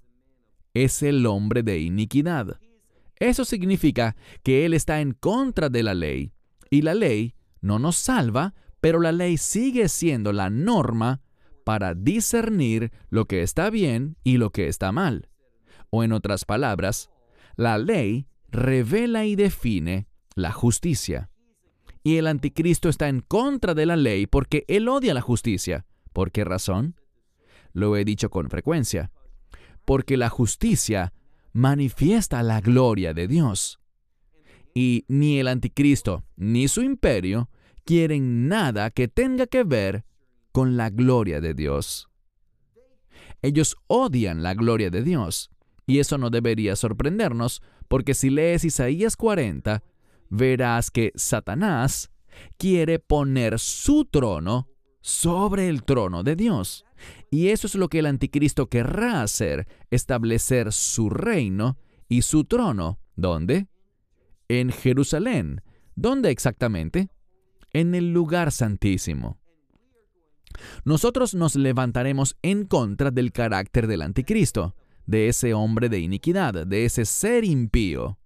[0.75, 2.61] es el hombre de iniquidad.
[3.17, 6.33] Eso significa que él está en contra de la ley.
[6.71, 11.23] Y la ley no nos salva, pero la ley sigue siendo la norma
[11.65, 15.31] para discernir lo que está bien y lo que está mal.
[15.89, 17.09] O en otras palabras,
[17.57, 21.31] la ley revela y define la justicia.
[22.03, 25.87] Y el anticristo está en contra de la ley porque él odia la justicia.
[26.13, 27.01] ¿Por qué razón?
[27.73, 29.11] Lo he dicho con frecuencia
[29.87, 31.15] porque la justicia
[31.55, 33.81] manifiesta la gloria de Dios.
[34.75, 37.49] Y ni el anticristo ni su imperio
[37.85, 40.05] quieren nada que tenga que ver
[40.53, 42.09] con la gloria de Dios.
[43.43, 45.51] Ellos odian la gloria de Dios,
[45.87, 49.83] y eso no debería sorprendernos, porque si lees Isaías 40,
[50.31, 52.11] verás que Satanás
[52.57, 54.69] quiere poner su trono
[55.01, 56.85] sobre el trono de Dios.
[57.31, 61.77] Y eso es lo que el anticristo querrá hacer, establecer su reino
[62.09, 62.99] y su trono.
[63.15, 63.67] ¿Dónde?
[64.49, 65.61] En Jerusalén.
[65.95, 67.09] ¿Dónde exactamente?
[67.75, 69.39] En el lugar santísimo.
[70.85, 76.85] Nosotros nos levantaremos en contra del carácter del anticristo, de ese hombre de iniquidad, de
[76.85, 78.19] ese ser impío,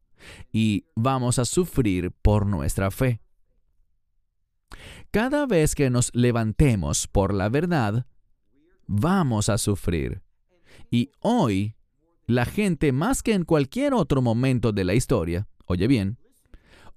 [0.53, 3.21] y vamos a sufrir por nuestra fe.
[5.11, 8.07] Cada vez que nos levantemos por la verdad,
[8.87, 10.23] vamos a sufrir.
[10.91, 11.75] Y hoy,
[12.27, 16.19] la gente más que en cualquier otro momento de la historia, oye bien,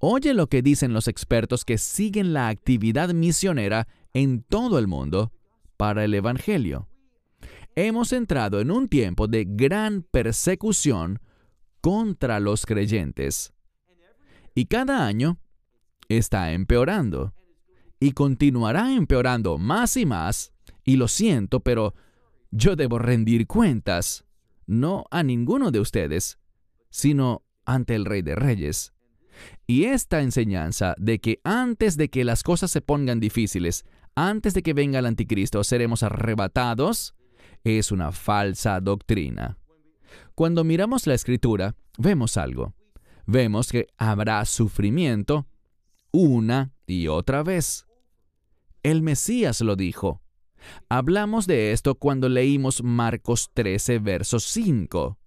[0.01, 5.31] oye lo que dicen los expertos que siguen la actividad misionera en todo el mundo
[5.77, 6.89] para el Evangelio.
[7.75, 11.19] Hemos entrado en un tiempo de gran persecución
[11.79, 13.53] contra los creyentes.
[14.53, 15.39] Y cada año
[16.09, 17.33] está empeorando.
[17.99, 20.51] Y continuará empeorando más y más
[20.83, 21.93] y lo siento, pero
[22.49, 24.25] yo debo rendir cuentas,
[24.65, 26.39] no a ninguno de ustedes,
[26.89, 28.90] sino ante el Rey de Reyes.
[29.67, 34.63] Y esta enseñanza de que antes de que las cosas se pongan difíciles, antes de
[34.63, 37.15] que venga el anticristo, seremos arrebatados,
[37.63, 39.57] es una falsa doctrina.
[40.35, 42.73] Cuando miramos la escritura, vemos algo.
[43.25, 45.47] Vemos que habrá sufrimiento
[46.11, 47.85] una y otra vez.
[48.83, 50.21] El Mesías lo dijo.
[50.89, 55.17] Hablamos de esto cuando leímos Marcos 13, verso 5.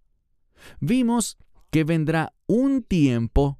[0.81, 1.39] Vimos
[1.71, 3.59] que vendrá un tiempo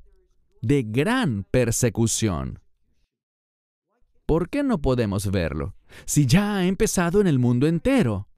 [0.65, 2.61] de gran persecución.
[4.25, 5.75] ¿Por qué no podemos verlo
[6.07, 8.29] si ya ha empezado en el mundo entero?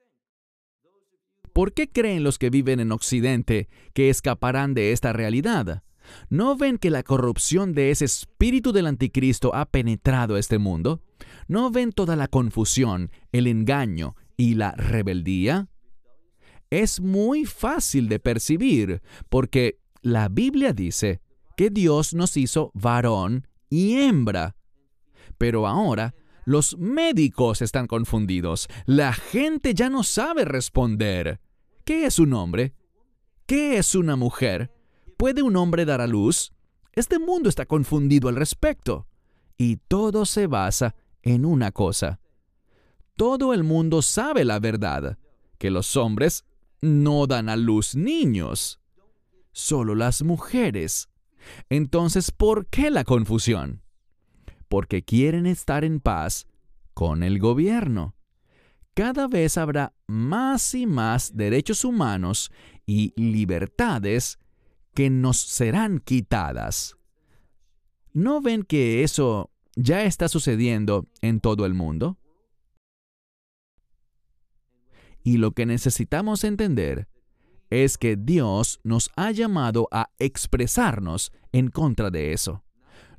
[1.52, 5.84] ¿Por qué creen los que viven en Occidente que escaparán de esta realidad?
[6.28, 11.02] ¿No ven que la corrupción de ese espíritu del anticristo ha penetrado este mundo?
[11.46, 15.68] ¿No ven toda la confusión, el engaño y la rebeldía?
[16.70, 21.20] Es muy fácil de percibir porque la Biblia dice
[21.56, 24.56] que Dios nos hizo varón y hembra.
[25.38, 28.68] Pero ahora los médicos están confundidos.
[28.84, 31.40] La gente ya no sabe responder.
[31.84, 32.74] ¿Qué es un hombre?
[33.46, 34.72] ¿Qué es una mujer?
[35.16, 36.52] ¿Puede un hombre dar a luz?
[36.92, 39.08] Este mundo está confundido al respecto.
[39.58, 42.20] Y todo se basa en una cosa.
[43.16, 45.18] Todo el mundo sabe la verdad,
[45.58, 46.44] que los hombres
[46.80, 48.80] no dan a luz niños,
[49.52, 51.08] solo las mujeres.
[51.68, 53.82] Entonces, ¿por qué la confusión?
[54.68, 56.46] Porque quieren estar en paz
[56.94, 58.14] con el gobierno.
[58.94, 62.50] cada vez habrá más y más derechos humanos
[62.86, 64.38] y libertades
[64.94, 66.96] que nos serán quitadas.
[68.14, 72.18] ¿No ven que eso ya está sucediendo en todo el mundo?
[75.22, 77.06] Y lo que necesitamos entender
[77.84, 82.62] es que Dios nos ha llamado a expresarnos en contra de eso.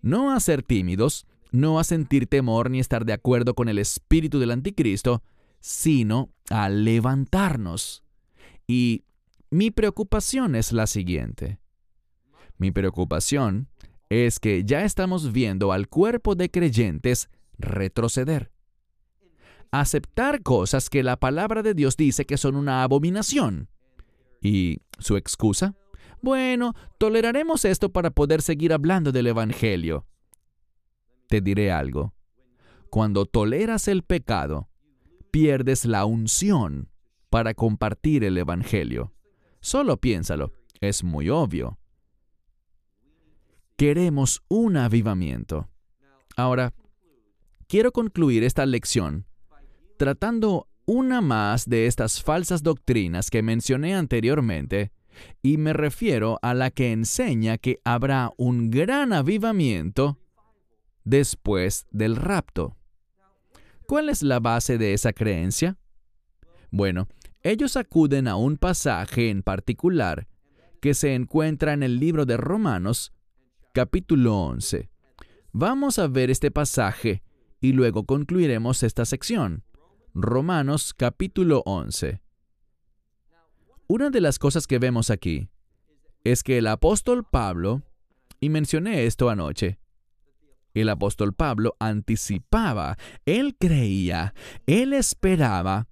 [0.01, 4.39] No a ser tímidos, no a sentir temor ni estar de acuerdo con el espíritu
[4.39, 5.23] del anticristo,
[5.59, 8.03] sino a levantarnos.
[8.67, 9.05] Y
[9.49, 11.59] mi preocupación es la siguiente.
[12.57, 13.69] Mi preocupación
[14.09, 18.51] es que ya estamos viendo al cuerpo de creyentes retroceder.
[19.71, 23.69] Aceptar cosas que la palabra de Dios dice que son una abominación.
[24.41, 25.75] ¿Y su excusa?
[26.21, 30.05] Bueno, toleraremos esto para poder seguir hablando del Evangelio.
[31.27, 32.13] Te diré algo.
[32.89, 34.69] Cuando toleras el pecado,
[35.31, 36.89] pierdes la unción
[37.29, 39.13] para compartir el Evangelio.
[39.59, 41.77] Solo piénsalo, es muy obvio.
[43.75, 45.69] Queremos un avivamiento.
[46.35, 46.73] Ahora,
[47.67, 49.27] quiero concluir esta lección
[49.97, 54.93] tratando una más de estas falsas doctrinas que mencioné anteriormente,
[55.43, 60.17] y me refiero a la que enseña que habrá un gran avivamiento
[61.03, 62.77] después del rapto.
[63.85, 65.77] ¿Cuál es la base de esa creencia?
[66.71, 67.07] Bueno,
[67.41, 70.27] ellos acuden a un pasaje en particular
[70.81, 73.13] que se encuentra en el libro de Romanos,
[73.73, 74.89] capítulo 11.
[75.51, 77.23] Vamos a ver este pasaje
[77.59, 79.63] y luego concluiremos esta sección.
[80.13, 82.21] Romanos capítulo 11.
[83.87, 85.49] Una de las cosas que vemos aquí
[86.23, 87.83] es que el apóstol Pablo,
[88.39, 89.79] y mencioné esto anoche,
[90.73, 94.33] el apóstol Pablo anticipaba, él creía,
[94.65, 95.87] él esperaba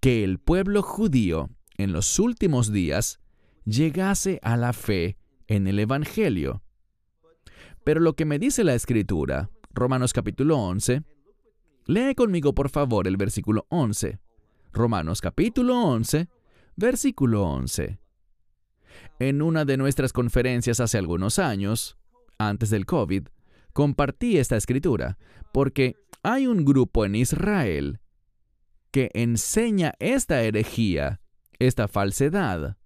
[0.00, 3.20] que el pueblo judío en los últimos días
[3.64, 6.62] llegase a la fe en el Evangelio.
[7.84, 11.02] Pero lo que me dice la Escritura, Romanos capítulo 11,
[11.86, 14.18] lee conmigo por favor el versículo 11.
[14.72, 16.28] Romanos capítulo 11,
[16.76, 17.98] versículo 11.
[19.18, 21.96] En una de nuestras conferencias hace algunos años,
[22.38, 23.28] antes del COVID,
[23.72, 25.18] compartí esta escritura,
[25.52, 28.00] porque hay un grupo en Israel
[28.90, 31.20] que enseña esta herejía,
[31.58, 32.76] esta falsedad.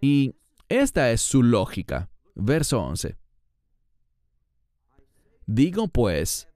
[0.00, 0.36] Y
[0.68, 2.10] esta es su lógica.
[2.34, 3.16] Verso 11.
[5.46, 6.48] Digo pues,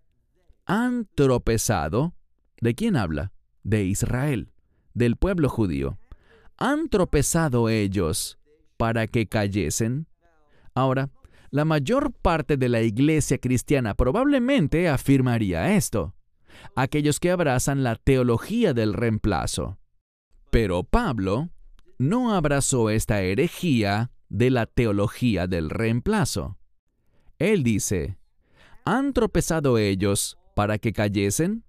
[0.68, 2.14] han tropezado.
[2.60, 3.32] ¿De quién habla?
[3.64, 4.52] De Israel,
[4.94, 5.98] del pueblo judío.
[6.58, 8.38] Han tropezado ellos
[8.76, 10.06] para que cayesen.
[10.74, 11.10] Ahora,
[11.50, 16.14] la mayor parte de la iglesia cristiana probablemente afirmaría esto,
[16.76, 19.78] aquellos que abrazan la teología del reemplazo.
[20.50, 21.48] Pero Pablo
[21.96, 26.58] no abrazó esta herejía de la teología del reemplazo.
[27.38, 28.18] Él dice,
[28.84, 31.62] ¿han tropezado ellos para que cayesen?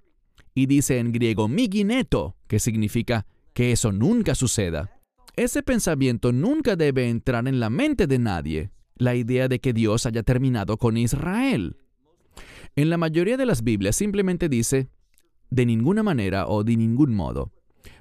[0.56, 5.00] Y dice en griego migineto, que significa que eso nunca suceda.
[5.36, 10.08] Ese pensamiento nunca debe entrar en la mente de nadie, la idea de que Dios
[10.08, 11.78] haya terminado con Israel.
[12.76, 14.90] En la mayoría de las Biblias simplemente dice,
[15.52, 17.52] de ninguna manera o de ningún modo.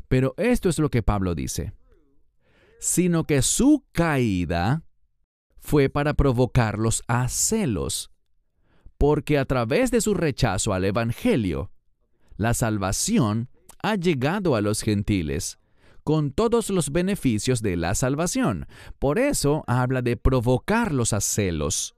[0.09, 1.74] Pero esto es lo que Pablo dice.
[2.80, 4.84] Sino que su caída
[5.59, 8.11] fue para provocarlos a celos,
[8.99, 11.70] porque a través de su rechazo al Evangelio,
[12.36, 13.49] la salvación
[13.82, 15.59] ha llegado a los gentiles
[16.09, 18.66] con todos los beneficios de la salvación.
[18.99, 21.94] Por eso habla de provocarlos a celos.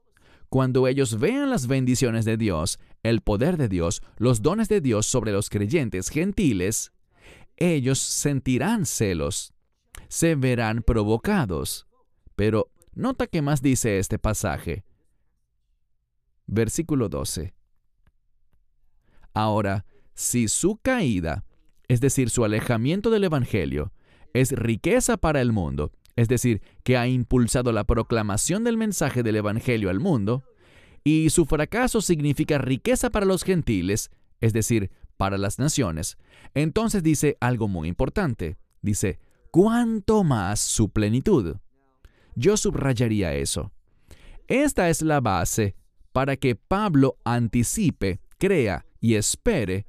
[0.48, 5.06] Cuando ellos vean las bendiciones de Dios, el poder de Dios, los dones de Dios
[5.06, 6.90] sobre los creyentes gentiles,
[7.56, 9.54] ellos sentirán celos,
[10.08, 11.86] se verán provocados.
[12.34, 14.82] Pero nota qué más dice este pasaje.
[16.52, 17.54] Versículo 12.
[19.34, 21.44] Ahora, si su caída,
[21.86, 23.92] es decir, su alejamiento del Evangelio,
[24.34, 29.36] es riqueza para el mundo, es decir, que ha impulsado la proclamación del mensaje del
[29.36, 30.42] Evangelio al mundo,
[31.04, 36.18] y su fracaso significa riqueza para los gentiles, es decir, para las naciones,
[36.54, 38.58] entonces dice algo muy importante.
[38.82, 39.20] Dice,
[39.52, 41.58] ¿cuánto más su plenitud?
[42.34, 43.70] Yo subrayaría eso.
[44.48, 45.76] Esta es la base
[46.20, 49.86] para que Pablo anticipe, crea y espere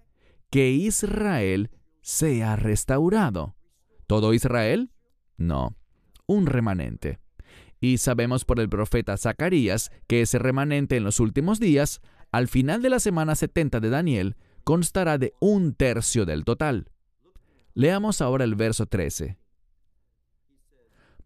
[0.49, 1.71] que Israel
[2.01, 3.57] sea restaurado.
[4.07, 4.91] ¿Todo Israel?
[5.36, 5.75] No,
[6.27, 7.19] un remanente.
[7.82, 11.99] Y sabemos por el profeta Zacarías que ese remanente en los últimos días,
[12.32, 16.91] al final de la semana 70 de Daniel, constará de un tercio del total.
[17.73, 19.38] Leamos ahora el verso 13.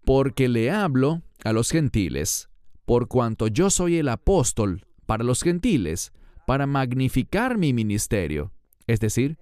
[0.03, 2.49] Porque le hablo a los gentiles,
[2.85, 6.13] por cuanto yo soy el apóstol para los gentiles,
[6.45, 8.51] para magnificar mi ministerio.
[8.87, 9.37] Es decir,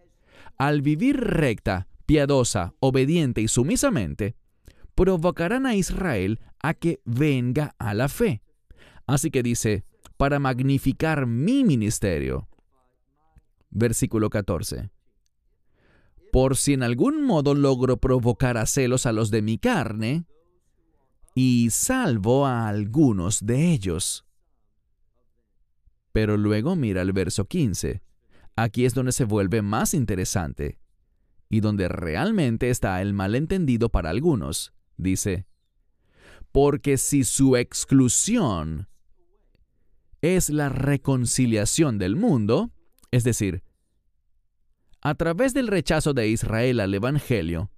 [0.58, 4.36] al vivir recta, piadosa, obediente y sumisamente,
[4.96, 8.42] provocarán a Israel a que venga a la fe.
[9.06, 9.84] Así que dice,
[10.18, 12.48] para magnificar mi ministerio.
[13.70, 14.92] Versículo 14.
[16.32, 20.26] Por si en algún modo logro provocar a celos a los de mi carne,
[21.36, 24.26] y salvo a algunos de ellos.
[26.14, 28.02] Pero luego mira el verso 15.
[28.56, 30.80] Aquí es donde se vuelve más interesante
[31.50, 34.74] y donde realmente está el malentendido para algunos.
[34.96, 35.46] Dice,
[36.52, 38.88] porque si su exclusión
[40.22, 42.72] es la reconciliación del mundo,
[43.12, 43.64] es decir,
[45.02, 47.72] a través del rechazo de Israel al Evangelio,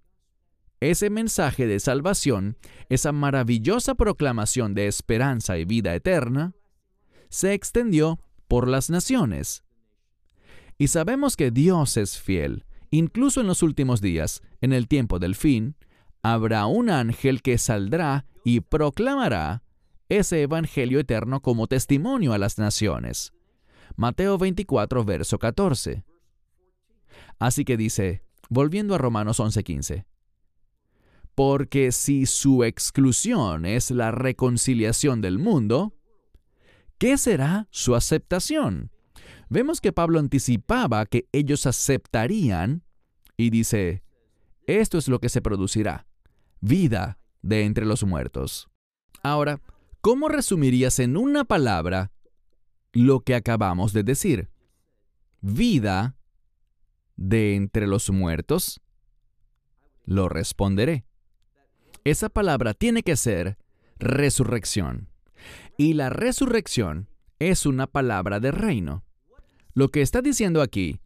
[0.81, 2.57] ese mensaje de salvación,
[2.89, 6.53] esa maravillosa proclamación de esperanza y vida eterna,
[7.29, 9.63] se extendió por las naciones.
[10.77, 12.65] Y sabemos que Dios es fiel
[12.95, 15.75] Incluso en los últimos días, en el tiempo del fin,
[16.21, 19.63] habrá un ángel que saldrá y proclamará
[20.07, 23.33] ese Evangelio eterno como testimonio a las naciones.
[23.97, 26.05] Mateo 24, verso 14.
[27.37, 30.05] Así que dice, volviendo a Romanos 11:15,
[31.35, 35.93] porque si su exclusión es la reconciliación del mundo,
[36.97, 38.91] ¿qué será su aceptación?
[39.49, 42.83] Vemos que Pablo anticipaba que ellos aceptarían
[43.37, 44.03] y dice,
[44.67, 46.07] esto es lo que se producirá,
[46.61, 48.69] vida de entre los muertos.
[49.21, 49.61] Ahora,
[50.01, 52.11] ¿cómo resumirías en una palabra
[52.91, 54.49] lo que acabamos de decir?
[55.41, 56.17] Vida
[57.15, 58.81] de entre los muertos.
[60.03, 61.05] Lo responderé.
[62.03, 63.57] Esa palabra tiene que ser
[63.97, 65.09] resurrección.
[65.77, 67.09] Y la resurrección
[67.39, 69.03] es una palabra de reino.
[69.73, 71.01] Lo que está diciendo aquí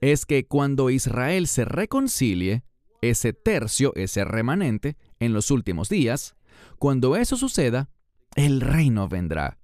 [0.00, 2.62] es que cuando Israel se reconcilie,
[3.00, 6.36] ese tercio, ese remanente, en los últimos días,
[6.78, 7.88] cuando eso suceda,
[8.34, 9.58] el reino vendrá.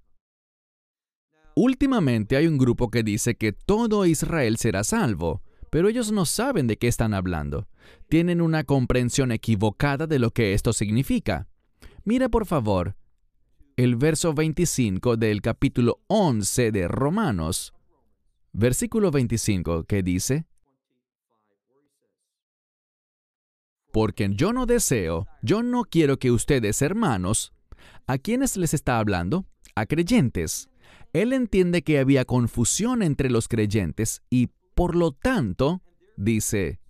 [1.55, 6.67] Últimamente hay un grupo que dice que todo Israel será salvo, pero ellos no saben
[6.67, 7.69] de qué están hablando.
[8.09, 11.47] Tienen una comprensión equivocada de lo que esto significa.
[12.05, 12.97] Mira por favor
[13.77, 17.75] el verso 25 del capítulo 11 de Romanos,
[18.53, 20.47] versículo 25, que dice,
[23.93, 27.53] Porque yo no deseo, yo no quiero que ustedes, hermanos,
[28.07, 29.47] ¿a quienes les está hablando?
[29.75, 30.69] A creyentes.
[31.13, 35.83] Él entiende que había confusión entre los creyentes y, por lo tanto,
[36.17, 36.81] dice,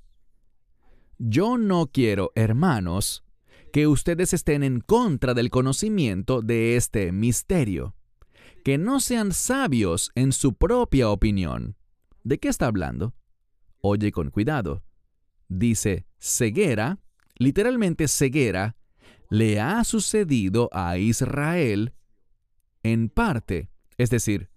[1.18, 3.25] yo no quiero, hermanos,
[3.76, 7.94] que ustedes estén en contra del conocimiento de este misterio
[8.64, 11.76] que no sean sabios en su propia opinión.
[12.24, 13.12] ¿De qué está hablando?
[13.82, 14.82] Oye con cuidado.
[15.48, 17.00] Dice, ceguera,
[17.36, 18.78] literalmente ceguera,
[19.28, 21.92] le ha sucedido a Israel
[22.82, 23.68] en parte.
[23.98, 24.48] Es decir,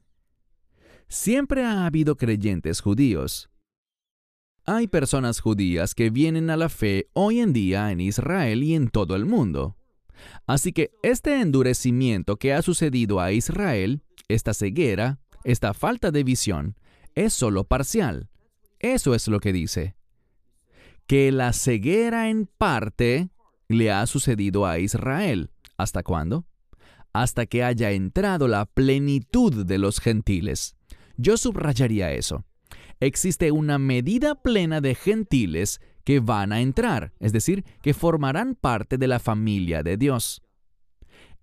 [1.09, 3.49] siempre ha habido creyentes judíos.
[4.71, 8.89] Hay personas judías que vienen a la fe hoy en día en Israel y en
[8.89, 9.75] todo el mundo.
[10.45, 16.75] Así que este endurecimiento que ha sucedido a Israel, esta ceguera, esta falta de visión,
[17.15, 18.29] es solo parcial.
[18.77, 19.95] Eso es lo que dice.
[21.07, 23.31] Que la ceguera en parte
[23.69, 25.49] le ha sucedido a Israel.
[25.77, 26.45] ¿Hasta cuándo?
[27.11, 30.75] Hasta que haya entrado la plenitud de los gentiles.
[31.17, 32.45] Yo subrayaría eso.
[32.99, 38.97] Existe una medida plena de gentiles que van a entrar, es decir, que formarán parte
[38.97, 40.41] de la familia de Dios.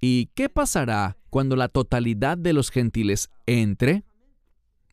[0.00, 4.04] ¿Y qué pasará cuando la totalidad de los gentiles entre?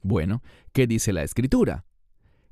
[0.02, 0.42] Bueno,
[0.72, 1.86] ¿qué dice la Escritura?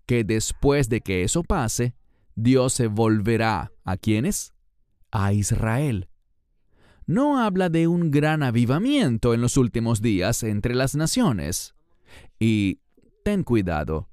[0.05, 1.95] Que después de que eso pase,
[2.35, 4.53] Dios se volverá a quienes?
[5.11, 6.09] A Israel.
[7.05, 11.75] No habla de un gran avivamiento en los últimos días entre las naciones.
[12.39, 12.80] Y
[13.23, 14.09] ten cuidado,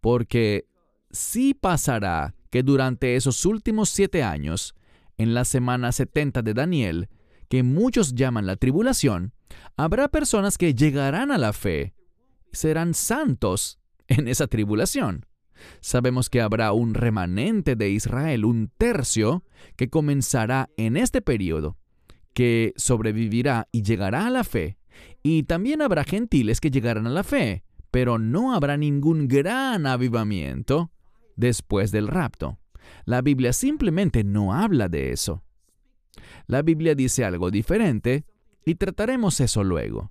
[0.00, 0.66] porque
[1.10, 4.74] sí pasará que durante esos últimos siete años,
[5.16, 7.08] en la semana 70 de Daniel,
[7.48, 9.32] que muchos llaman la tribulación,
[9.76, 11.94] habrá personas que llegarán a la fe,
[12.52, 13.78] serán santos
[14.08, 15.26] en esa tribulación.
[15.80, 19.44] Sabemos que habrá un remanente de Israel, un tercio,
[19.76, 21.78] que comenzará en este periodo,
[22.32, 24.78] que sobrevivirá y llegará a la fe,
[25.22, 27.64] y también habrá gentiles que llegarán a la fe,
[27.94, 30.90] pero no habrá ningún gran avivamiento
[31.36, 32.58] después del rapto.
[33.04, 35.44] La Biblia simplemente no habla de eso.
[36.48, 38.24] La Biblia dice algo diferente
[38.66, 40.10] y trataremos eso luego.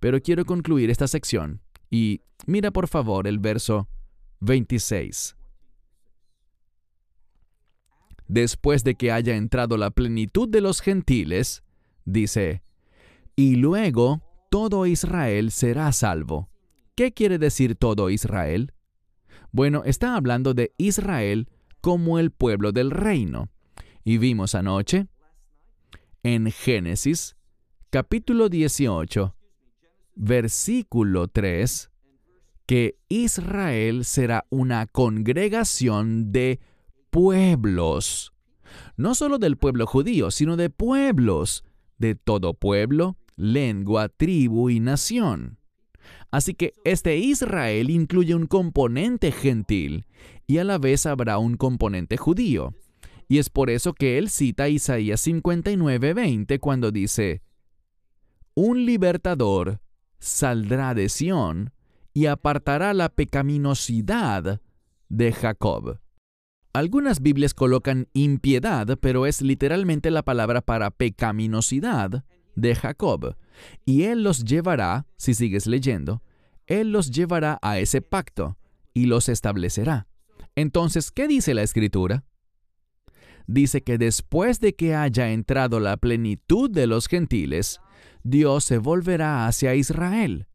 [0.00, 1.60] Pero quiero concluir esta sección
[1.90, 3.90] y mira por favor el verso
[4.40, 5.36] 26.
[8.26, 11.62] Después de que haya entrado la plenitud de los gentiles,
[12.06, 12.62] dice,
[13.36, 16.48] y luego todo Israel será salvo.
[16.98, 18.72] ¿Qué quiere decir todo Israel?
[19.52, 21.48] Bueno, está hablando de Israel
[21.80, 23.50] como el pueblo del reino.
[24.02, 25.06] Y vimos anoche,
[26.24, 27.36] en Génesis,
[27.90, 29.32] capítulo 18,
[30.16, 31.88] versículo 3,
[32.66, 36.58] que Israel será una congregación de
[37.10, 38.32] pueblos.
[38.96, 41.62] No solo del pueblo judío, sino de pueblos,
[41.96, 45.58] de todo pueblo, lengua, tribu y nación.
[46.30, 50.04] Así que este Israel incluye un componente gentil
[50.46, 52.74] y a la vez habrá un componente judío.
[53.28, 57.42] Y es por eso que él cita Isaías 59:20 cuando dice,
[58.54, 59.80] Un libertador
[60.18, 61.72] saldrá de Sión
[62.12, 64.60] y apartará la pecaminosidad
[65.08, 66.00] de Jacob.
[66.72, 72.24] Algunas Biblias colocan impiedad, pero es literalmente la palabra para pecaminosidad
[72.60, 73.36] de Jacob.
[73.84, 76.22] Y él los llevará, si sigues leyendo,
[76.66, 78.58] él los llevará a ese pacto
[78.92, 80.06] y los establecerá.
[80.54, 82.24] Entonces, ¿qué dice la escritura?
[83.46, 87.80] Dice que después de que haya entrado la plenitud de los gentiles,
[88.22, 90.46] Dios se volverá hacia Israel.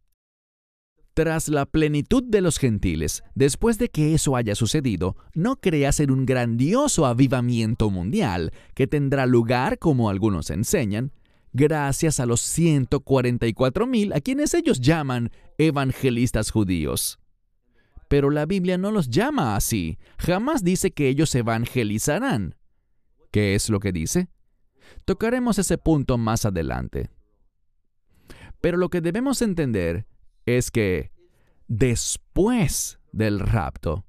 [1.16, 6.12] Tras la plenitud de los gentiles, después de que eso haya sucedido, no creas en
[6.12, 11.12] un grandioso avivamiento mundial que tendrá lugar, como algunos enseñan,
[11.54, 17.20] gracias a los 144 mil a quienes ellos llaman evangelistas judíos.
[18.10, 22.56] Pero la Biblia no los llama así, jamás dice que ellos evangelizarán.
[23.32, 24.28] ¿Qué es lo que dice?
[25.06, 27.10] Tocaremos ese punto más adelante.
[28.62, 30.06] Pero lo que debemos entender
[30.46, 31.12] es que
[31.68, 34.06] después del rapto,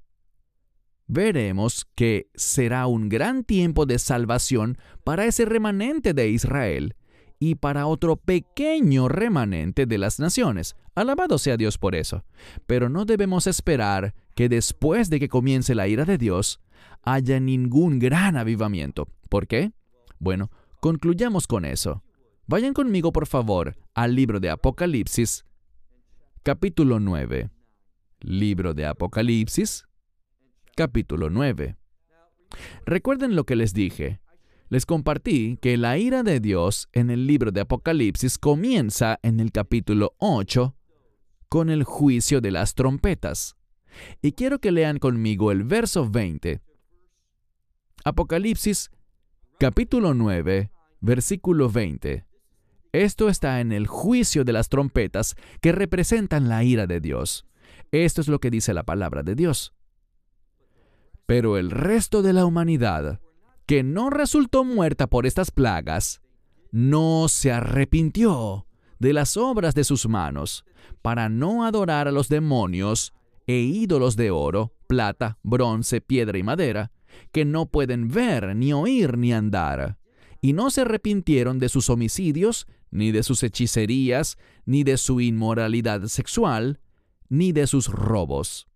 [1.07, 6.95] veremos que será un gran tiempo de salvación para ese remanente de Israel
[7.39, 10.75] y para otro pequeño remanente de las naciones.
[10.95, 12.23] Alabado sea Dios por eso.
[12.65, 16.61] Pero no debemos esperar que después de que comience la ira de Dios
[17.03, 19.07] haya ningún gran avivamiento.
[19.29, 19.71] ¿Por qué?
[20.19, 22.03] Bueno, concluyamos con eso.
[22.47, 25.45] Vayan conmigo, por favor, al libro de Apocalipsis,
[26.43, 27.49] capítulo 9.
[28.21, 29.85] Libro de Apocalipsis,
[30.75, 31.75] capítulo 9.
[32.85, 34.19] Recuerden lo que les dije.
[34.69, 39.51] Les compartí que la ira de Dios en el libro de Apocalipsis comienza en el
[39.51, 40.75] capítulo 8
[41.49, 43.55] con el juicio de las trompetas.
[44.23, 46.61] Y quiero que lean conmigo el verso 20.
[48.03, 48.89] Apocalipsis
[49.59, 52.25] capítulo 9, versículo 20.
[52.91, 57.45] Esto está en el juicio de las trompetas que representan la ira de Dios.
[57.91, 59.73] Esto es lo que dice la palabra de Dios.
[61.27, 63.19] Pero el resto de la humanidad
[63.65, 66.21] que no resultó muerta por estas plagas,
[66.71, 68.67] no se arrepintió
[68.99, 70.65] de las obras de sus manos,
[71.01, 73.13] para no adorar a los demonios
[73.47, 76.91] e ídolos de oro, plata, bronce, piedra y madera,
[77.31, 79.97] que no pueden ver, ni oír, ni andar.
[80.41, 86.05] Y no se arrepintieron de sus homicidios, ni de sus hechicerías, ni de su inmoralidad
[86.05, 86.79] sexual,
[87.29, 88.67] ni de sus robos.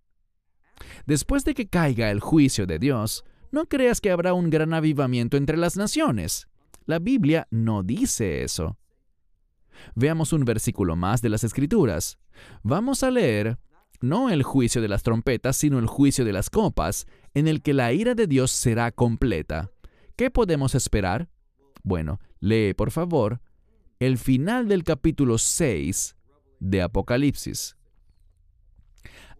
[1.06, 5.38] Después de que caiga el juicio de Dios, no creas que habrá un gran avivamiento
[5.38, 6.48] entre las naciones.
[6.86, 8.78] La Biblia no dice eso.
[9.96, 12.18] Veamos un versículo más de las Escrituras.
[12.64, 13.58] Vamos a leer
[14.02, 17.74] no el juicio de las trompetas, sino el juicio de las copas, en el que
[17.74, 19.72] la ira de Dios será completa.
[20.16, 21.30] ¿Qué podemos esperar?
[21.84, 23.42] Bueno, lee por favor
[24.00, 26.16] el final del capítulo 6
[26.60, 27.76] de Apocalipsis.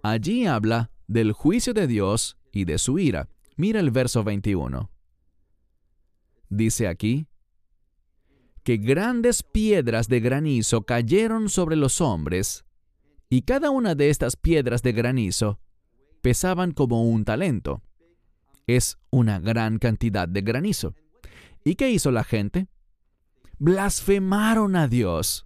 [0.04, 3.30] Allí habla del juicio de Dios y de su ira.
[3.60, 4.90] Mira el verso 21.
[6.48, 7.28] Dice aquí,
[8.64, 12.64] que grandes piedras de granizo cayeron sobre los hombres,
[13.28, 15.60] y cada una de estas piedras de granizo
[16.22, 17.82] pesaban como un talento.
[18.66, 20.96] Es una gran cantidad de granizo.
[21.66, 22.70] ¿Y qué hizo la gente?
[23.58, 25.46] Blasfemaron a Dios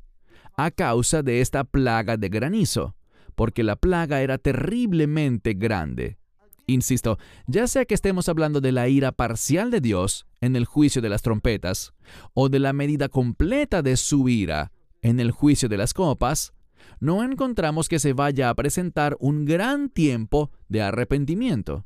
[0.56, 2.96] a causa de esta plaga de granizo,
[3.34, 6.20] porque la plaga era terriblemente grande.
[6.66, 11.02] Insisto, ya sea que estemos hablando de la ira parcial de Dios en el juicio
[11.02, 11.94] de las trompetas,
[12.34, 16.54] o de la medida completa de su ira en el juicio de las copas,
[17.00, 21.86] no encontramos que se vaya a presentar un gran tiempo de arrepentimiento.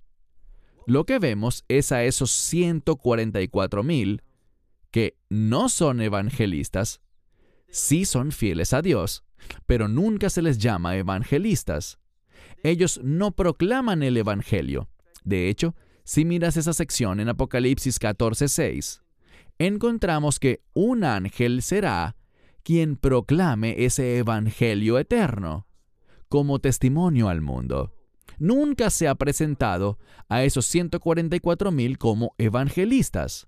[0.85, 4.21] lo que vemos es a esos 144 mil
[4.89, 7.01] que no son evangelistas,
[7.67, 9.25] sí son fieles a Dios,
[9.65, 11.99] pero nunca se les llama evangelistas.
[12.67, 14.89] Ellos no proclaman el Evangelio.
[15.23, 19.03] De hecho, si miras esa sección en Apocalipsis 14:6,
[19.57, 22.17] encontramos que un ángel será
[22.63, 25.65] quien proclame ese Evangelio eterno
[26.27, 27.93] como testimonio al mundo.
[28.37, 29.97] Nunca se ha presentado
[30.27, 33.47] a esos 144 mil como evangelistas.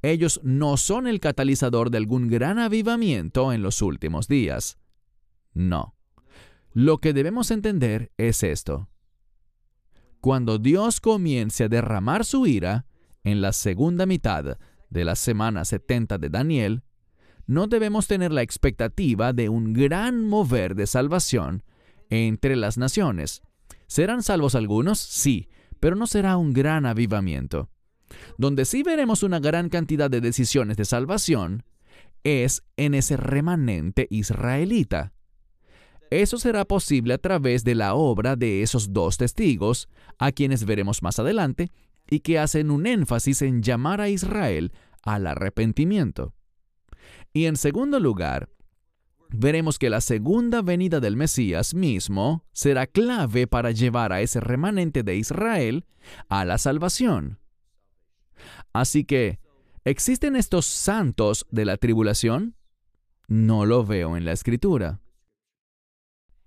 [0.00, 4.78] Ellos no son el catalizador de algún gran avivamiento en los últimos días.
[5.52, 5.99] No.
[6.72, 8.88] Lo que debemos entender es esto.
[10.20, 12.86] Cuando Dios comience a derramar su ira
[13.24, 14.58] en la segunda mitad
[14.88, 16.82] de la semana 70 de Daniel,
[17.46, 21.64] no debemos tener la expectativa de un gran mover de salvación
[22.08, 23.42] entre las naciones.
[23.86, 25.00] ¿Serán salvos algunos?
[25.00, 25.48] Sí,
[25.80, 27.68] pero no será un gran avivamiento.
[28.38, 31.64] Donde sí veremos una gran cantidad de decisiones de salvación
[32.22, 35.12] es en ese remanente israelita.
[36.10, 39.88] Eso será posible a través de la obra de esos dos testigos,
[40.18, 41.70] a quienes veremos más adelante,
[42.10, 46.34] y que hacen un énfasis en llamar a Israel al arrepentimiento.
[47.32, 48.48] Y en segundo lugar,
[49.30, 55.04] veremos que la segunda venida del Mesías mismo será clave para llevar a ese remanente
[55.04, 55.86] de Israel
[56.28, 57.38] a la salvación.
[58.72, 59.38] Así que,
[59.84, 62.56] ¿existen estos santos de la tribulación?
[63.28, 65.00] No lo veo en la escritura.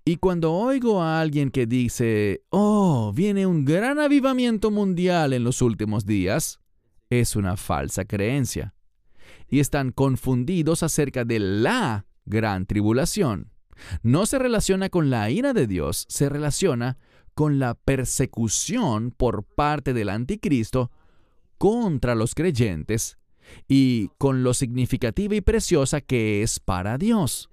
[0.06, 5.62] Y cuando oigo a alguien que dice, oh, viene un gran avivamiento mundial en los
[5.62, 6.60] últimos días,
[7.08, 8.74] es una falsa creencia.
[9.48, 13.50] Y están confundidos acerca de la gran tribulación.
[14.02, 16.98] No se relaciona con la ira de Dios, se relaciona
[17.34, 20.90] con la persecución por parte del anticristo
[21.56, 23.16] contra los creyentes
[23.68, 27.48] y con lo significativa y preciosa que es para Dios.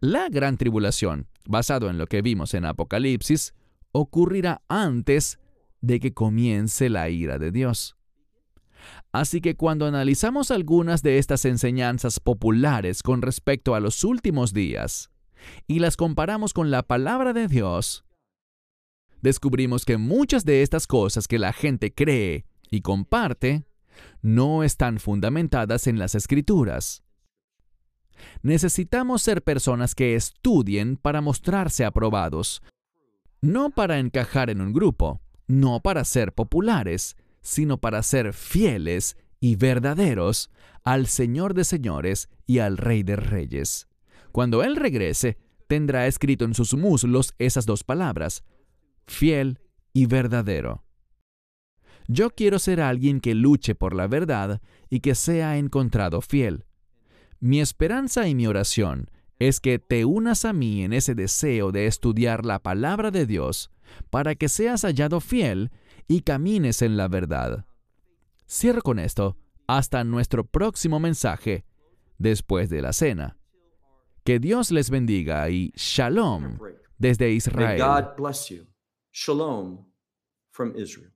[0.00, 3.54] La gran tribulación, basado en lo que vimos en Apocalipsis,
[3.92, 5.38] ocurrirá antes
[5.80, 7.96] de que comience la ira de Dios.
[9.12, 15.10] Así que cuando analizamos algunas de estas enseñanzas populares con respecto a los últimos días
[15.66, 18.04] y las comparamos con la palabra de Dios,
[19.22, 23.64] descubrimos que muchas de estas cosas que la gente cree y comparte
[24.22, 27.02] no están fundamentadas en las escrituras.
[28.42, 32.62] Necesitamos ser personas que estudien para mostrarse aprobados,
[33.40, 39.56] no para encajar en un grupo, no para ser populares, sino para ser fieles y
[39.56, 40.50] verdaderos
[40.84, 43.88] al Señor de señores y al Rey de reyes.
[44.32, 48.44] Cuando Él regrese, tendrá escrito en sus muslos esas dos palabras,
[49.06, 49.60] fiel
[49.92, 50.84] y verdadero.
[52.08, 54.60] Yo quiero ser alguien que luche por la verdad
[54.90, 56.65] y que sea encontrado fiel.
[57.40, 61.86] Mi esperanza y mi oración es que te unas a mí en ese deseo de
[61.86, 63.70] estudiar la palabra de Dios
[64.10, 65.70] para que seas hallado fiel
[66.08, 67.66] y camines en la verdad.
[68.48, 71.64] Cierro con esto hasta nuestro próximo mensaje
[72.18, 73.36] después de la cena.
[74.24, 76.58] Que Dios les bendiga y shalom
[76.98, 77.78] desde Israel.
[79.12, 79.86] Shalom
[80.50, 81.15] from Israel.